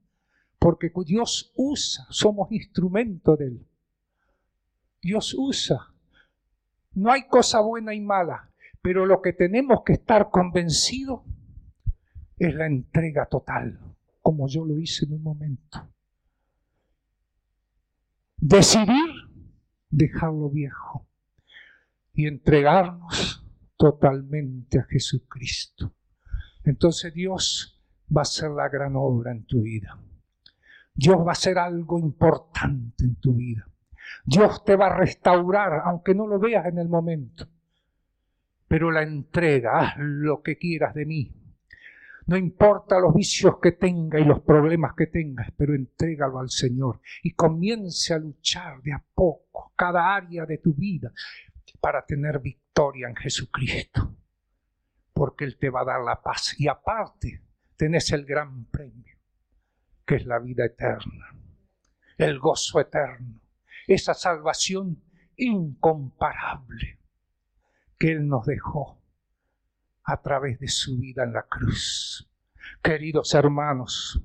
porque 0.57 0.91
Dios 1.05 1.53
usa, 1.55 2.07
somos 2.09 2.51
instrumento 2.51 3.37
de 3.37 3.45
Él. 3.45 3.67
Dios 4.99 5.35
usa. 5.37 5.90
No 6.93 7.11
hay 7.11 7.27
cosa 7.27 7.61
buena 7.61 7.93
y 7.93 8.01
mala, 8.01 8.51
pero 8.81 9.05
lo 9.05 9.21
que 9.21 9.33
tenemos 9.33 9.83
que 9.85 9.93
estar 9.93 10.29
convencidos 10.29 11.21
es 12.37 12.53
la 12.55 12.65
entrega 12.65 13.27
total, 13.27 13.79
como 14.21 14.47
yo 14.47 14.65
lo 14.65 14.79
hice 14.79 15.05
en 15.05 15.13
un 15.13 15.23
momento. 15.23 15.87
Decidir 18.37 19.31
dejarlo 19.89 20.49
viejo 20.49 21.07
y 22.13 22.25
entregarnos 22.25 23.45
totalmente 23.77 24.79
a 24.79 24.83
Jesucristo. 24.83 25.93
Entonces 26.63 27.13
Dios 27.13 27.79
va 28.15 28.21
a 28.21 28.23
hacer 28.23 28.51
la 28.51 28.69
gran 28.69 28.95
obra 28.95 29.31
en 29.31 29.45
tu 29.45 29.61
vida. 29.61 29.99
Dios 30.93 31.17
va 31.17 31.29
a 31.29 31.31
hacer 31.31 31.57
algo 31.57 31.99
importante 31.99 33.03
en 33.05 33.15
tu 33.15 33.33
vida. 33.33 33.67
Dios 34.25 34.63
te 34.63 34.75
va 34.75 34.87
a 34.87 34.97
restaurar, 34.97 35.81
aunque 35.85 36.13
no 36.13 36.27
lo 36.27 36.39
veas 36.39 36.65
en 36.65 36.77
el 36.77 36.87
momento. 36.87 37.47
Pero 38.67 38.91
la 38.91 39.03
entrega, 39.03 39.79
haz 39.79 39.95
lo 39.97 40.41
que 40.41 40.57
quieras 40.57 40.93
de 40.93 41.05
mí. 41.05 41.31
No 42.27 42.37
importa 42.37 42.99
los 42.99 43.13
vicios 43.13 43.57
que 43.61 43.73
tenga 43.73 44.19
y 44.19 44.23
los 44.23 44.41
problemas 44.41 44.93
que 44.95 45.07
tengas, 45.07 45.51
pero 45.57 45.73
entrégalo 45.73 46.39
al 46.39 46.49
Señor 46.49 47.01
y 47.23 47.31
comience 47.31 48.13
a 48.13 48.19
luchar 48.19 48.81
de 48.81 48.93
a 48.93 49.03
poco 49.13 49.73
cada 49.75 50.15
área 50.15 50.45
de 50.45 50.59
tu 50.59 50.73
vida. 50.73 51.11
para 51.79 52.05
tener 52.05 52.39
victoria 52.39 53.07
en 53.09 53.15
Jesucristo, 53.15 54.15
porque 55.13 55.45
Él 55.45 55.57
te 55.57 55.71
va 55.71 55.81
a 55.81 55.85
dar 55.85 56.01
la 56.01 56.21
paz. 56.21 56.53
Y 56.59 56.67
aparte, 56.67 57.41
tenés 57.75 58.11
el 58.11 58.23
gran 58.23 58.65
premio, 58.65 59.17
que 60.05 60.15
es 60.15 60.25
la 60.27 60.37
vida 60.37 60.63
eterna, 60.63 61.35
el 62.19 62.37
gozo 62.37 62.79
eterno, 62.79 63.40
esa 63.87 64.13
salvación 64.13 65.01
incomparable 65.35 66.99
que 67.97 68.11
Él 68.11 68.27
nos 68.27 68.45
dejó 68.45 69.01
a 70.03 70.21
través 70.21 70.59
de 70.59 70.67
su 70.67 70.97
vida 70.97 71.23
en 71.23 71.33
la 71.33 71.43
cruz. 71.43 72.29
Queridos 72.81 73.33
hermanos, 73.33 74.21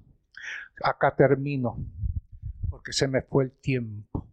acá 0.83 1.15
termino, 1.15 1.77
porque 2.71 2.93
se 2.93 3.09
me 3.09 3.23
fue 3.23 3.45
el 3.45 3.53
tiempo. 3.53 4.29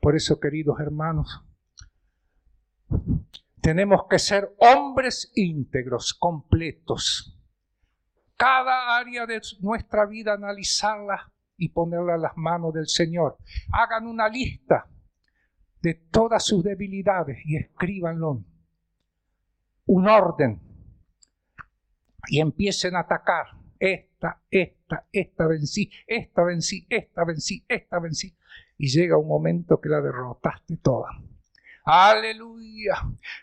Por 0.00 0.16
eso, 0.16 0.40
queridos 0.40 0.80
hermanos, 0.80 1.44
tenemos 3.60 4.06
que 4.10 4.18
ser 4.18 4.54
hombres 4.58 5.30
íntegros, 5.34 6.12
completos. 6.14 7.38
Cada 8.36 8.96
área 8.96 9.24
de 9.26 9.40
nuestra 9.60 10.04
vida 10.06 10.32
analizarla 10.32 11.31
y 11.56 11.68
ponerla 11.68 12.14
en 12.16 12.22
las 12.22 12.36
manos 12.36 12.72
del 12.74 12.88
Señor. 12.88 13.38
Hagan 13.72 14.06
una 14.06 14.28
lista 14.28 14.88
de 15.80 15.94
todas 15.94 16.44
sus 16.44 16.62
debilidades 16.62 17.38
y 17.44 17.56
escríbanlo. 17.56 18.44
Un 19.86 20.08
orden. 20.08 20.60
Y 22.28 22.40
empiecen 22.40 22.96
a 22.96 23.00
atacar. 23.00 23.46
Esta, 23.78 24.40
esta, 24.48 25.08
esta 25.10 25.46
vencí, 25.48 25.90
esta 26.06 26.44
vencí, 26.44 26.86
esta 26.88 27.24
vencí, 27.24 27.64
esta 27.68 27.98
vencí. 27.98 28.36
Y 28.78 28.88
llega 28.88 29.18
un 29.18 29.26
momento 29.26 29.80
que 29.80 29.88
la 29.88 30.00
derrotaste 30.00 30.76
toda. 30.76 31.08
Aleluya. 31.84 32.94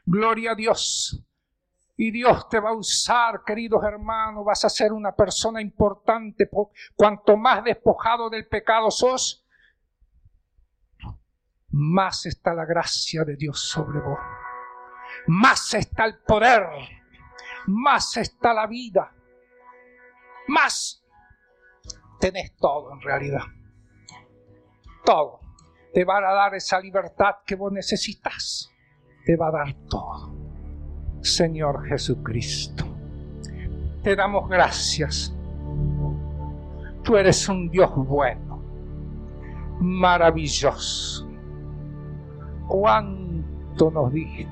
Gloria 0.05 0.51
a 0.51 0.55
Dios. 0.55 1.25
Y 2.01 2.12
Dios 2.12 2.47
te 2.47 2.62
va 2.62 2.69
a 2.69 2.75
usar, 2.75 3.43
queridos 3.43 3.83
hermanos, 3.83 4.45
vas 4.45 4.63
a 4.63 4.69
ser 4.69 4.93
una 4.93 5.13
persona 5.13 5.62
importante. 5.62 6.49
Cuanto 6.95 7.35
más 7.35 7.62
despojado 7.62 8.29
del 8.29 8.47
pecado 8.47 8.89
sos, 8.89 9.45
más 11.71 12.25
está 12.25 12.53
la 12.53 12.63
gracia 12.63 13.25
de 13.25 13.35
Dios 13.35 13.59
sobre 13.59 13.99
vos. 13.99 14.17
Más 15.27 15.73
está 15.73 16.05
el 16.05 16.19
poder, 16.19 16.69
más 17.65 18.15
está 18.15 18.53
la 18.53 18.65
vida, 18.65 19.13
más 20.47 21.05
tenés 22.21 22.55
todo 22.55 22.93
en 22.93 23.01
realidad. 23.01 23.43
Todo. 25.03 25.41
Te 25.93 26.05
va 26.05 26.19
a 26.19 26.33
dar 26.33 26.55
esa 26.55 26.79
libertad 26.79 27.39
que 27.45 27.55
vos 27.55 27.73
necesitas. 27.73 28.71
Te 29.25 29.35
va 29.35 29.49
a 29.49 29.51
dar 29.51 29.73
todo. 29.89 30.38
Señor 31.21 31.86
Jesucristo, 31.88 32.86
te 34.03 34.15
damos 34.15 34.49
gracias. 34.49 35.34
Tú 37.03 37.17
eres 37.17 37.47
un 37.49 37.69
Dios 37.69 37.91
bueno, 37.95 38.62
maravilloso 39.79 41.27
cuánto 42.67 43.91
nos 43.91 44.13
diste. 44.13 44.47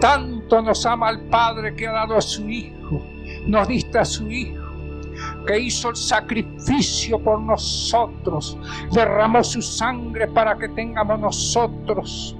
Tanto 0.00 0.62
nos 0.62 0.86
ama 0.86 1.10
el 1.10 1.20
Padre 1.28 1.74
que 1.74 1.86
ha 1.86 1.92
dado 1.92 2.16
a 2.16 2.20
su 2.20 2.48
Hijo. 2.48 3.02
Nos 3.46 3.68
diste 3.68 3.98
a 3.98 4.04
su 4.04 4.28
Hijo 4.28 4.60
que 5.46 5.58
hizo 5.58 5.90
el 5.90 5.96
sacrificio 5.96 7.18
por 7.18 7.40
nosotros, 7.40 8.56
derramó 8.90 9.44
su 9.44 9.60
sangre 9.60 10.26
para 10.28 10.56
que 10.56 10.68
tengamos 10.68 11.20
nosotros 11.20 12.36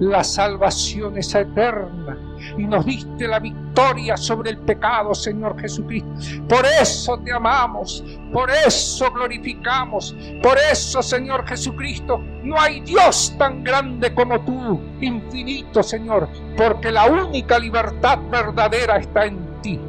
la 0.00 0.22
salvación 0.22 1.16
es 1.18 1.34
eterna 1.34 2.18
y 2.56 2.64
nos 2.64 2.84
diste 2.84 3.26
la 3.26 3.38
victoria 3.38 4.16
sobre 4.16 4.50
el 4.50 4.58
pecado, 4.58 5.14
Señor 5.14 5.58
Jesucristo. 5.60 6.08
Por 6.48 6.64
eso 6.66 7.18
te 7.18 7.32
amamos, 7.32 8.04
por 8.32 8.50
eso 8.50 9.10
glorificamos, 9.10 10.14
por 10.42 10.58
eso, 10.70 11.02
Señor 11.02 11.46
Jesucristo, 11.46 12.18
no 12.42 12.60
hay 12.60 12.80
Dios 12.80 13.34
tan 13.38 13.64
grande 13.64 14.14
como 14.14 14.40
tú, 14.40 14.80
infinito, 15.00 15.82
Señor, 15.82 16.28
porque 16.56 16.90
la 16.90 17.06
única 17.06 17.58
libertad 17.58 18.18
verdadera 18.30 18.98
está 18.98 19.26
en 19.26 19.38
ti. 19.62 19.80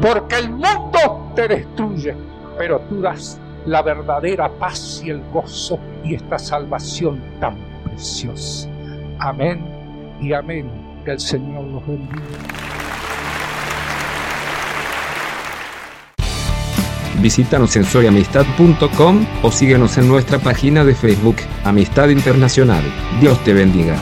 Porque 0.00 0.36
el 0.36 0.50
mundo 0.50 1.32
te 1.34 1.48
destruye, 1.48 2.14
pero 2.58 2.80
tú 2.88 3.00
das 3.00 3.40
la 3.66 3.82
verdadera 3.82 4.48
paz 4.58 5.02
y 5.04 5.10
el 5.10 5.22
gozo 5.30 5.78
y 6.04 6.14
esta 6.14 6.38
salvación 6.38 7.22
tan 7.40 7.56
preciosa. 7.84 8.73
Amén 9.18 9.64
y 10.20 10.32
amén. 10.32 10.70
Que 11.04 11.12
el 11.12 11.20
Señor 11.20 11.64
los 11.64 11.86
bendiga. 11.86 12.22
Visítanos 17.20 17.74
en 17.76 17.84
soyamistad.com 17.84 19.26
o 19.42 19.50
síguenos 19.50 19.96
en 19.98 20.08
nuestra 20.08 20.38
página 20.38 20.84
de 20.84 20.94
Facebook, 20.94 21.36
Amistad 21.64 22.08
Internacional. 22.08 22.82
Dios 23.20 23.42
te 23.44 23.54
bendiga. 23.54 23.96